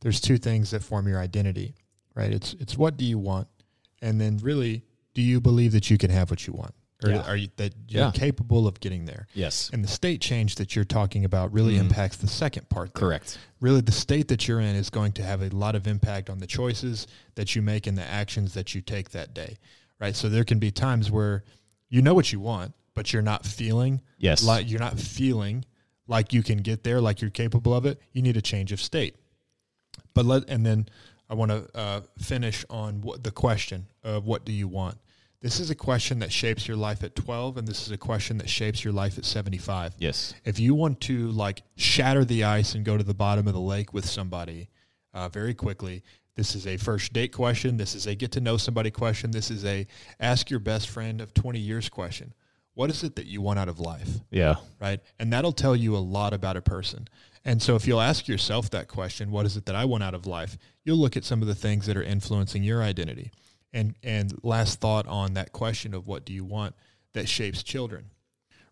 [0.01, 1.75] There's two things that form your identity,
[2.15, 2.33] right?
[2.33, 3.49] It's it's what do you want,
[4.03, 4.83] and then really,
[5.15, 6.75] do you believe that you can have what you want,
[7.05, 7.23] or Yeah.
[7.23, 8.11] are you that you're Yeah.
[8.13, 9.27] capable of getting there?
[9.35, 9.71] Yes.
[9.73, 11.87] And the state change that you're talking about really mm-hmm.
[11.87, 12.95] impacts the second part.
[12.95, 13.01] there.
[13.01, 13.39] Correct.
[13.61, 16.39] Really, the state that you're in is going to have a lot of impact on
[16.39, 19.59] the choices that you make and the actions that you take that day,
[19.99, 20.15] right?
[20.17, 21.45] So there can be times where
[21.89, 24.43] you know what you want, but you're not feeling Yes.
[24.43, 25.65] like you're not feeling
[26.07, 28.01] like you can get there, like you're capable of it.
[28.13, 29.17] You need a change of state.
[30.15, 30.89] But let and then
[31.31, 34.99] I want to uh, finish on what the question of what do you want.
[35.41, 38.37] This is a question that shapes your life at 12, and this is a question
[38.39, 40.35] that shapes your life at 75 Yes.
[40.45, 43.61] if you want to like shatter the ice and go to the bottom of the
[43.61, 44.69] lake with somebody
[45.15, 46.03] uh, very quickly
[46.37, 47.77] this is a first date question.
[47.77, 49.31] This is a get to know somebody question.
[49.31, 49.87] This is a
[50.21, 52.33] ask your best friend of 20 years question.
[52.75, 54.09] What is it that you want out of life?
[54.31, 54.55] Yeah.
[54.81, 55.01] right?
[55.19, 57.09] And that'll tell you a lot about a person
[57.45, 60.15] and so if you'll ask yourself that question what is it that i want out
[60.15, 63.31] of life you'll look at some of the things that are influencing your identity
[63.73, 66.75] and and last thought on that question of what do you want
[67.13, 68.07] that shapes children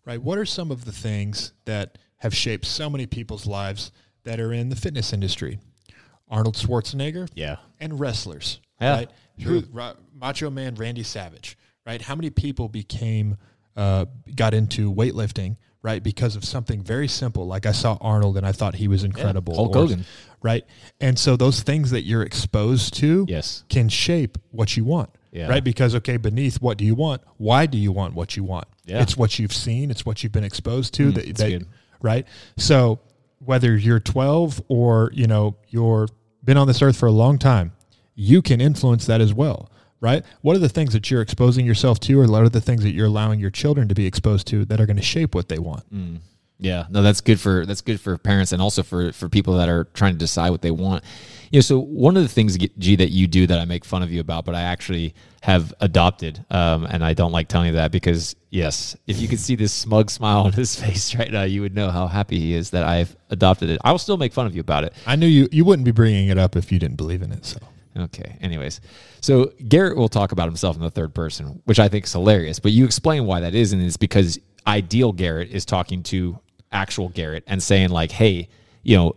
[0.05, 0.21] right?
[0.23, 3.91] What are some of the things that have shaped so many people's lives
[4.23, 5.59] that are in the fitness industry?
[6.27, 7.57] Arnold Schwarzenegger, Yeah.
[7.79, 9.09] and wrestlers, Yeah, right?
[9.43, 12.01] Who, Ra- Macho Man Randy Savage, right?
[12.01, 13.37] How many people became
[13.75, 14.05] uh,
[14.35, 17.45] got into weightlifting, right, because of something very simple?
[17.47, 19.55] Like I saw Arnold and I thought he was incredible.
[19.55, 20.05] Hulk or- Hogan.
[20.41, 20.65] right?
[21.01, 23.63] And so those things that you're exposed to, Yes.
[23.69, 25.09] can shape what you want.
[25.31, 25.47] Yeah.
[25.47, 25.63] Right.
[25.63, 27.21] Because, okay, beneath what do you want?
[27.37, 28.65] Why do you want what you want?
[28.85, 29.01] Yeah.
[29.01, 31.11] It's what you've seen, it's what you've been exposed to.
[31.11, 31.67] Mm, that, that's that- good.
[32.01, 32.25] Right.
[32.57, 32.99] So
[33.45, 36.07] whether you're 12 or, you know, you're
[36.43, 37.73] been on this earth for a long time,
[38.15, 39.69] you can influence that as well.
[40.01, 40.23] Right.
[40.41, 42.91] What are the things that you're exposing yourself to, or what are the things that
[42.91, 45.59] you're allowing your children to be exposed to that are going to shape what they
[45.59, 45.83] want?
[46.61, 49.69] Yeah, no, that's good for that's good for parents and also for for people that
[49.69, 51.05] are trying to decide what they want.
[51.51, 54.03] You know, so one of the things G that you do that I make fun
[54.03, 57.73] of you about, but I actually have adopted, um, and I don't like telling you
[57.73, 61.43] that because yes, if you could see this smug smile on his face right now,
[61.43, 63.79] you would know how happy he is that I've adopted it.
[63.83, 64.93] I will still make fun of you about it.
[65.07, 67.45] I knew you, you wouldn't be bringing it up if you didn't believe in it.
[67.45, 67.57] So.
[67.97, 68.37] Okay.
[68.41, 68.81] Anyways,
[69.21, 72.59] so Garrett will talk about himself in the third person, which I think is hilarious.
[72.59, 76.39] But you explain why that is, and it's because ideal Garrett is talking to
[76.71, 78.47] actual Garrett and saying like, "Hey,
[78.83, 79.15] you know,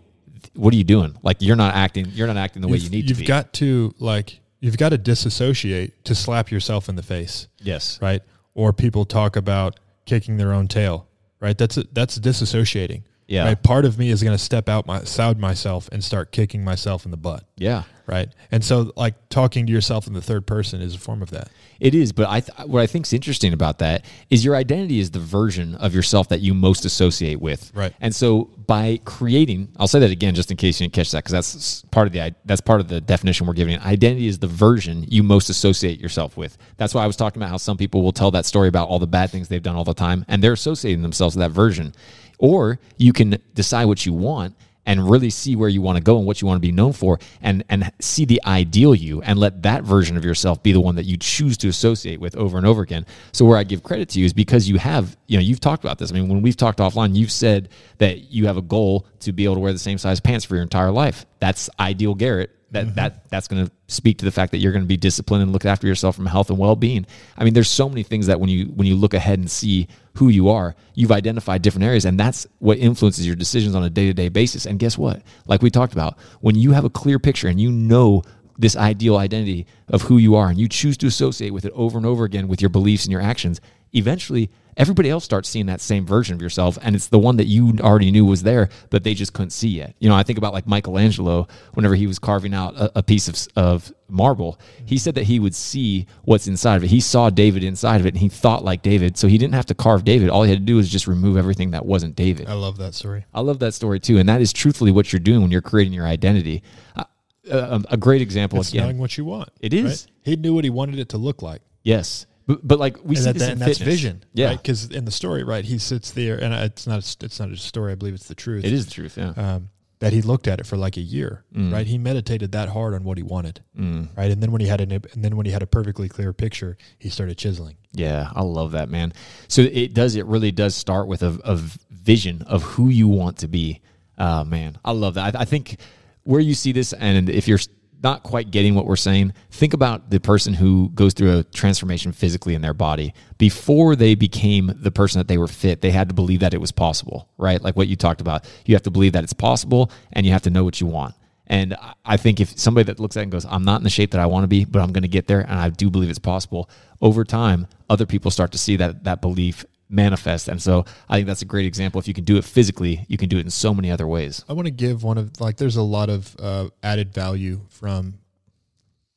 [0.55, 1.17] what are you doing?
[1.23, 2.07] Like, you're not acting.
[2.13, 3.09] You're not acting the way you need to.
[3.09, 7.03] you've to be." got to like you've got to disassociate to slap yourself in the
[7.03, 8.01] face yes.
[8.01, 8.23] right
[8.55, 11.07] or people talk about kicking their own tail
[11.41, 13.03] right that's that's disassociating
[13.33, 13.47] Yeah.
[13.47, 13.63] Right.
[13.63, 17.07] Part of me is going to step out my side myself and start kicking myself
[17.07, 17.45] in the butt.
[17.57, 17.85] Yeah.
[18.07, 18.29] Right.
[18.51, 21.49] And so, like talking to yourself in the third person is a form of that.
[21.81, 25.01] It is, but I th- what I think is interesting about that is your identity
[25.01, 27.73] is the version of yourself that you most associate with.
[27.75, 27.95] Right.
[28.01, 31.25] And so by creating, I'll say that again just in case you didn't catch that
[31.25, 33.79] because that's part of the that's part of the definition we're giving.
[33.81, 36.59] Identity is the version you most associate yourself with.
[36.77, 38.99] That's why I was talking about how some people will tell that story about all
[38.99, 41.95] the bad things they've done all the time, and they're associating themselves with that version.
[42.43, 46.19] Or you can decide what you want and really see where you want to go
[46.19, 49.39] and what you want to be known for and and see the ideal you and
[49.39, 52.59] let that version of yourself be the one that you choose to associate with over
[52.59, 53.07] and over again.
[53.31, 55.85] So where i give credit to you is because you have you know you've talked
[55.85, 56.11] about this.
[56.11, 57.69] I mean when we've talked offline you've said
[57.99, 60.57] that you have a goal to be able to wear the same size pants for
[60.57, 61.27] your entire life.
[61.39, 62.95] That's ideal garrett that mm-hmm.
[62.95, 65.53] that that's going to speak to the fact that you're going to be disciplined and
[65.53, 67.07] look after yourself from health and well-being.
[67.37, 69.89] I mean there's so many things that when you when you look ahead and see
[70.15, 73.91] who you are you've identified different areas and that's what influences your decisions on a
[73.91, 74.67] day-to-day basis.
[74.67, 75.23] And guess what?
[75.47, 78.23] Like we talked about when you have a clear picture and you know
[78.59, 81.97] this ideal identity of who you are and you choose to associate with it over
[81.97, 83.61] and over again with your beliefs and your actions
[83.93, 87.45] eventually everybody else starts seeing that same version of yourself and it's the one that
[87.47, 90.39] you already knew was there but they just couldn't see yet you know i think
[90.39, 94.97] about like michelangelo whenever he was carving out a, a piece of, of marble he
[94.97, 98.15] said that he would see what's inside of it he saw david inside of it
[98.15, 100.59] and he thought like david so he didn't have to carve david all he had
[100.61, 103.27] to do was just remove everything that wasn't david I love that story.
[103.35, 105.93] I love that story too, and that is truthfully what you're doing when you're creating
[105.93, 106.63] your identity.
[106.97, 107.05] Uh,
[107.51, 108.85] a, a great example It's again.
[108.85, 109.49] knowing what you want.
[109.61, 110.07] It is.
[110.23, 111.63] He knew what he wanted it to look like.
[111.83, 113.95] Yes, but, but like we and, see that, this that- in and that's fitness.
[113.95, 117.39] vision, Yeah, Because in the story, right, he sits there, and it's not a, it's
[117.41, 117.93] not a story.
[117.93, 118.65] I believe it's the truth.
[118.65, 119.17] it is the truth.
[119.17, 119.69] Yeah, um,
[120.01, 121.73] that he looked at it for like a year, Mm.
[121.73, 121.87] right?
[121.87, 124.31] He meditated that hard on what he wanted, right?
[124.33, 126.77] And then when he had an, and then when he had a perfectly clear picture,
[126.99, 127.77] he started chiseling.
[127.93, 129.13] yeah, I love that man.
[129.47, 130.17] So it does.
[130.17, 131.57] It really does start with a, a
[131.91, 133.81] vision of who you want to be.
[134.19, 135.37] Uh, man, I love that.
[135.37, 135.77] I, I think
[136.25, 137.61] where you see this, and if you're
[138.03, 142.13] not quite getting what we're saying, think about the person who goes through a transformation
[142.13, 143.15] physically in their body.
[143.39, 146.61] Before they became the person that they were fit, they had to believe that it
[146.61, 147.61] was possible, right?
[147.61, 148.45] Like what you talked about.
[148.67, 151.15] You have to believe that it's possible and you have to know what you want.
[151.47, 153.91] And I- think if somebody that looks at it and goes, I'm not in the
[153.91, 155.91] shape that I want to be, but I'm going to get there and I do
[155.91, 160.49] believe it's possible, over time, other people start to see that that belief manifest.
[160.49, 162.01] And so I think that's a great example.
[162.01, 164.45] If you can do it physically, you can do it in so many other ways.
[164.49, 168.19] I want to give one of like there's a lot of uh, added value from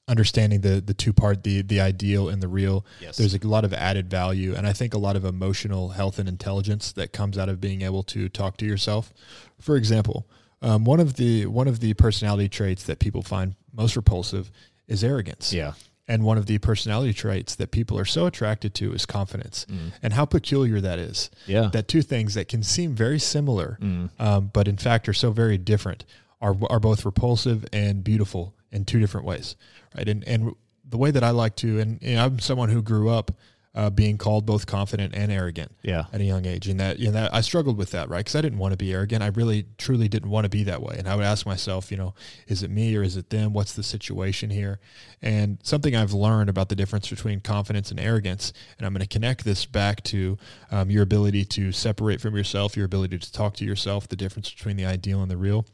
[0.08, 2.86] understanding the the two part the the ideal and the real.
[3.00, 3.18] Yes.
[3.18, 6.30] There's a lot of added value, and I think a lot of emotional health and
[6.30, 9.14] intelligence that comes out of being able to talk to yourself.
[9.60, 10.28] For example,
[10.62, 14.52] um, one of the one of the personality traits that people find most repulsive
[14.88, 15.54] is arrogance.
[15.54, 15.74] Yeah.
[16.08, 19.66] And one of the personality traits that people are so attracted to is confidence,
[20.04, 21.32] and how peculiar that is.
[21.46, 21.48] Mm.
[21.48, 21.64] Yeah.
[21.64, 21.72] Mm.
[21.72, 23.80] that two things that can seem very similar,
[24.20, 26.06] um, but in fact are so very different,
[26.42, 29.56] are are both repulsive and beautiful in two different ways,
[29.98, 30.08] right?
[30.08, 30.54] And and
[30.88, 33.32] the way that I like to, and know, I'm someone who grew up
[33.76, 36.06] uh, being called both confident and arrogant, Yeah.
[36.14, 38.20] at a young age, and that you know that I struggled with that, right?
[38.20, 39.22] Because I didn't want to be arrogant.
[39.22, 41.98] I really, truly didn't want to be that way, and I would ask myself, you
[41.98, 42.14] know,
[42.48, 43.52] is it me or is it them?
[43.54, 44.80] What's the situation here?
[45.22, 49.08] And something I've learned about the difference between confidence and arrogance, and I'm going to
[49.08, 50.38] connect this back to
[50.72, 54.50] um, your ability to separate from yourself, your ability to talk to yourself, the difference
[54.52, 55.66] between the ideal and the real.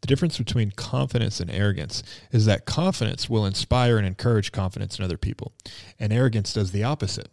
[0.00, 5.04] The difference between confidence and arrogance is that confidence will inspire and encourage confidence in
[5.04, 5.52] other people,
[6.00, 7.28] and arrogance does the opposite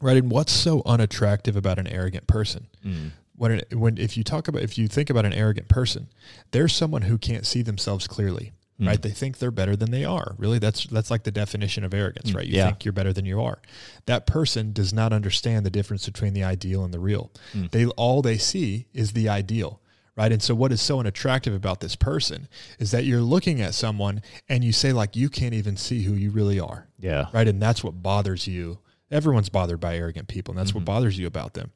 [0.00, 0.16] right?
[0.16, 2.66] And what's so unattractive about an arrogant person?
[2.84, 3.10] Mm.
[3.36, 6.08] When, it, when if you talk about if you think about an arrogant person,
[6.50, 8.88] they're someone who can't see themselves clearly, mm.
[8.88, 9.00] right?
[9.00, 10.34] They think they're better than they are.
[10.38, 12.34] Really, that's that's like the definition of arrogance, mm.
[12.36, 12.46] right?
[12.46, 12.66] You yeah.
[12.66, 13.58] think you're better than you are.
[14.06, 17.30] That person does not understand the difference between the ideal and the real.
[17.70, 19.80] They all they see is the ideal.
[20.16, 20.32] Right.
[20.32, 22.48] And so what is so unattractive about this person
[22.80, 26.14] is that you're looking at someone and you say like you can't even see who
[26.14, 27.26] you really are Yeah.
[27.32, 27.46] right?
[27.46, 28.80] And that's what bothers you.
[29.10, 30.78] Everyone's bothered by arrogant people, and that's Mm-hmm.
[30.80, 31.70] what bothers you about them.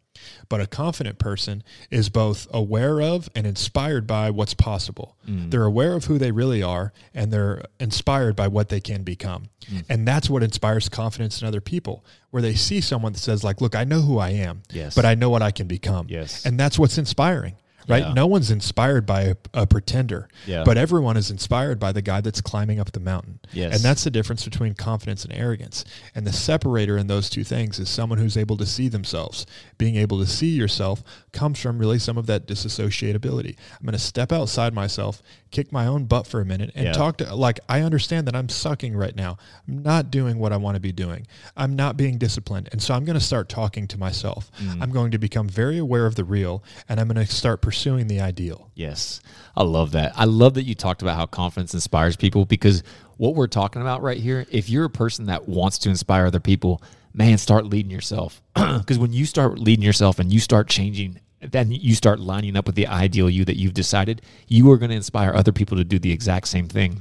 [0.51, 5.17] But a confident person is both aware of and inspired by what's possible.
[5.27, 5.51] Mm.
[5.51, 9.47] They're aware of who they really are, and they're inspired by what they can become.
[9.71, 9.85] Mm.
[9.89, 13.63] And that's what inspires confidence in other people, where they see someone that says, like,
[13.63, 14.95] look, I know who I am, Yes.
[14.95, 16.07] but I know what I can become.
[16.11, 16.45] Yes.
[16.45, 17.55] And that's what's inspiring.
[17.89, 18.03] Right?
[18.05, 18.13] Yeah.
[18.13, 20.63] No one's inspired by a, a pretender, Yeah.
[20.65, 23.41] but everyone is inspired by the guy that's climbing up the mountain.
[23.53, 23.75] Yes.
[23.75, 25.85] And that's the difference between confidence and arrogance.
[26.15, 29.47] And the separator in those two things is someone who's able to see themselves.
[29.79, 31.03] Being able to see yourself
[31.33, 33.57] comes from really some of that disassociatability.
[33.79, 36.93] I'm going to step outside myself, kick my own butt for a minute, and Yeah.
[36.93, 39.37] talk to, like, I understand that I'm sucking right now.
[39.69, 41.27] I'm not doing what I want to be doing.
[41.57, 42.69] I'm not being disciplined.
[42.73, 44.51] And so I'm going to start talking to myself.
[44.61, 44.83] Mm.
[44.83, 48.07] I'm going to become very aware of the real, and I'm going to start pursuing
[48.07, 48.71] the ideal.
[48.75, 49.23] Yes.
[49.57, 50.13] I love that.
[50.15, 52.83] I love that you talked about how confidence inspires people because
[53.17, 56.39] what we're talking about right here, if you're a person that wants to inspire other
[56.39, 56.83] people,
[57.15, 58.43] man, start leading yourself.
[58.55, 62.67] Because when you start leading yourself and you start changing, then you start lining up
[62.67, 65.85] with the ideal you that you've decided, you are going to inspire other people to
[65.85, 67.01] do the exact same thing.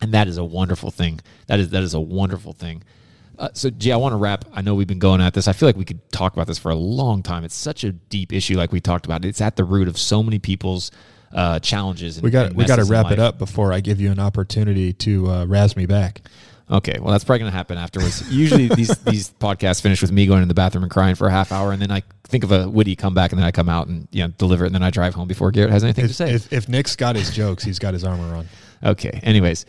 [0.00, 1.20] And that is a wonderful thing.
[1.48, 2.82] That is that is a wonderful thing.
[3.38, 4.44] Uh, so, I want to wrap.
[4.52, 5.46] I know we've been going at this.
[5.46, 7.44] I feel like we could talk about this for a long time.
[7.44, 9.24] It's such a deep issue, like we talked about.
[9.24, 10.90] It's at the root of so many people's
[11.32, 12.16] uh, challenges.
[12.16, 14.92] And, We got we got to wrap it up before I give you an opportunity
[14.94, 16.22] to uh, razz me back.
[16.70, 18.30] Okay, well, that's probably going to happen afterwards.
[18.30, 21.30] Usually, these these podcasts finish with me going in the bathroom and crying for a
[21.30, 23.86] half hour, and then I think of a witty comeback, and then I come out
[23.86, 26.12] and you know deliver it, and then I drive home before Garrett has anything to
[26.12, 26.32] say.
[26.32, 28.48] if, if Nick's got his jokes, he's got his armor on.
[28.84, 29.20] okay.
[29.22, 29.64] Anyways,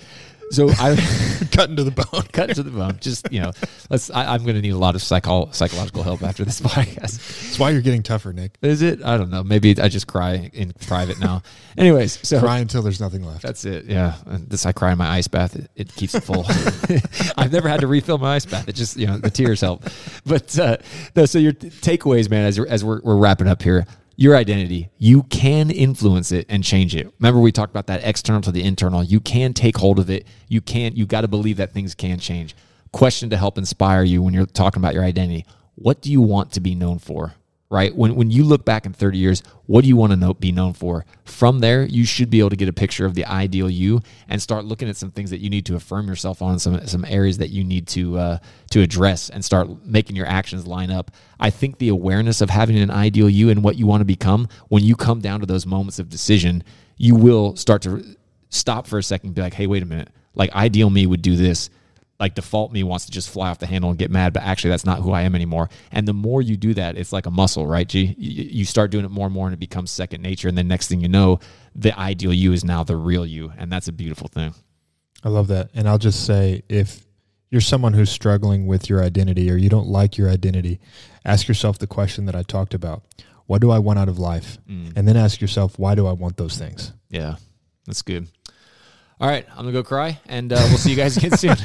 [0.51, 0.95] so I
[1.51, 2.23] Cutting to the bone.
[2.31, 2.97] cut to the bone.
[2.99, 3.51] Just you know,
[3.89, 4.11] let's.
[4.11, 7.17] I, I'm going to need a lot of psycho, psychological help after this podcast.
[7.17, 8.55] That's why you're getting tougher, Nick.
[8.61, 9.03] Is it?
[9.03, 9.43] I don't know.
[9.43, 11.41] Maybe I just cry in private now.
[11.77, 13.41] Anyways, so Cry until there's nothing left.
[13.41, 13.85] That's it.
[13.85, 14.15] Yeah.
[14.25, 15.55] And this I cry in my ice bath.
[15.55, 16.45] It, it keeps it full.
[17.37, 18.67] I've never had to refill my ice bath.
[18.67, 19.85] It just, you know, the tears help.
[20.25, 20.77] But uh,
[21.15, 23.85] no, so your takeaways, man, as, as we're, we're wrapping up here,
[24.19, 27.09] your identity, you can influence it and change it.
[27.19, 29.01] Remember, we talked about that external to the internal.
[29.01, 30.27] You can take hold of it.
[30.49, 32.53] You can't, you got to believe that things can change.
[32.91, 35.45] Question to help inspire you when you're talking about your identity
[35.75, 37.33] What do you want to be known for?
[37.71, 37.95] Right?
[37.95, 40.51] When when you look back in 30 years, what do you want to know, be
[40.51, 41.05] known for?
[41.23, 44.41] From there, you should be able to get a picture of the ideal you and
[44.41, 47.37] start looking at some things that you need to affirm yourself on, some some areas
[47.37, 48.37] that you need to uh,
[48.71, 51.11] to address, and start making your actions line up.
[51.39, 54.47] I think the awareness of having an ideal you and what you want to become,
[54.69, 56.63] when you come down to those moments of decision,
[56.97, 58.03] you will start to
[58.49, 60.09] stop for a second and be like, hey, wait a minute.
[60.33, 61.69] Like ideal me would do this
[62.19, 64.71] like default me wants to just fly off the handle and get mad, but actually
[64.71, 65.69] that's not who I am anymore.
[65.91, 67.87] And the more you do that, it's like a muscle, right?
[67.87, 70.49] G, you you start doing it more and more, and it becomes second nature.
[70.49, 71.39] And then next thing you know,
[71.73, 74.53] the ideal you is now the real you, and that's a beautiful thing.
[75.23, 75.69] I love that.
[75.73, 77.05] And I'll just say if
[77.49, 80.79] you're someone who's struggling with your identity or you don't like your identity,
[81.25, 83.03] ask yourself the question that I talked about.
[83.47, 84.59] What do I want out of life?
[84.67, 86.93] And then ask yourself, why do I want those things?
[87.09, 87.35] Yeah,
[87.87, 88.27] that's good.
[89.19, 91.55] All right, I'm gonna go cry, and uh, we'll see you guys again soon.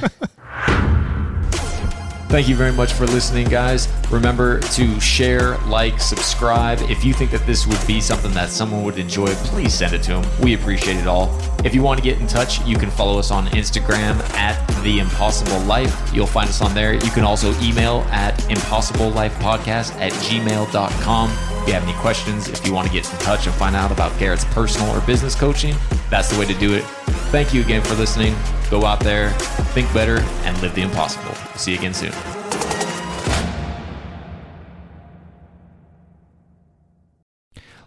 [2.34, 3.86] Thank you very much for listening, guys.
[4.10, 6.80] Remember to share, like, subscribe.
[6.90, 10.02] If you think that this would be something that someone would enjoy, please send it
[10.02, 10.24] to them.
[10.42, 11.32] We appreciate it all.
[11.64, 14.98] If you want to get in touch, you can follow us on Instagram at The
[14.98, 16.12] Impossible Life.
[16.12, 16.94] You'll find us on there.
[16.94, 21.30] You can also email at impossiblelifepodcast at gmail.com.
[21.30, 23.92] If you have any questions, if you want to get in touch and find out
[23.92, 25.76] about Garrett's personal or business coaching,
[26.10, 26.82] that's the way to do it.
[27.30, 28.34] Thank you again for listening.
[28.74, 29.30] Go out there,
[29.70, 31.32] think better, and live the impossible.
[31.56, 32.10] See you again soon.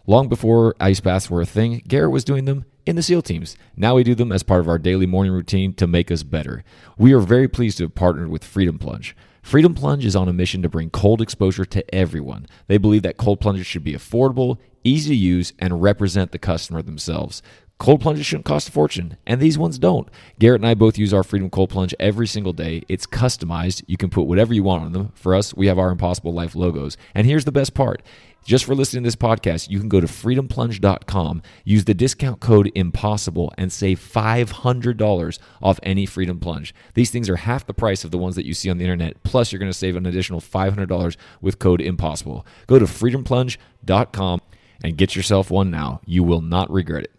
[0.06, 3.58] Long before ice baths were a thing, Garrett was doing them in the SEAL teams.
[3.76, 6.64] Now we do them as part of our daily morning routine to make us better.
[6.98, 9.14] We are very pleased to have partnered with Freedom Plunge.
[9.42, 12.48] Freedom Plunge is on a mission to bring cold exposure to everyone.
[12.68, 16.82] They believe that cold plunges should be affordable, easy to use, and represent the customer
[16.82, 17.42] themselves.
[17.80, 20.10] Cold plunges shouldn't cost a fortune, and these ones don't.
[20.40, 22.82] Garrett and I both use our Freedom Cold Plunge every single day.
[22.90, 23.84] It's customized.
[23.86, 25.12] You can put whatever you want on them.
[25.14, 26.98] For us, we have our Impossible Life logos.
[27.14, 28.02] And here's the best part.
[28.44, 32.72] Just for listening to this podcast, you can go to freedomplunge.com, use the discount code
[32.76, 36.74] IMPOSSIBLE, and save $500 off any Freedom Plunge.
[36.94, 39.22] These things are half the price of the ones that you see on the internet,
[39.24, 42.46] plus you're going to save an additional $500 with code IMPOSSIBLE.
[42.66, 44.42] Go to freedomplunge.com
[44.84, 46.02] and get yourself one now.
[46.06, 47.17] You will not regret it.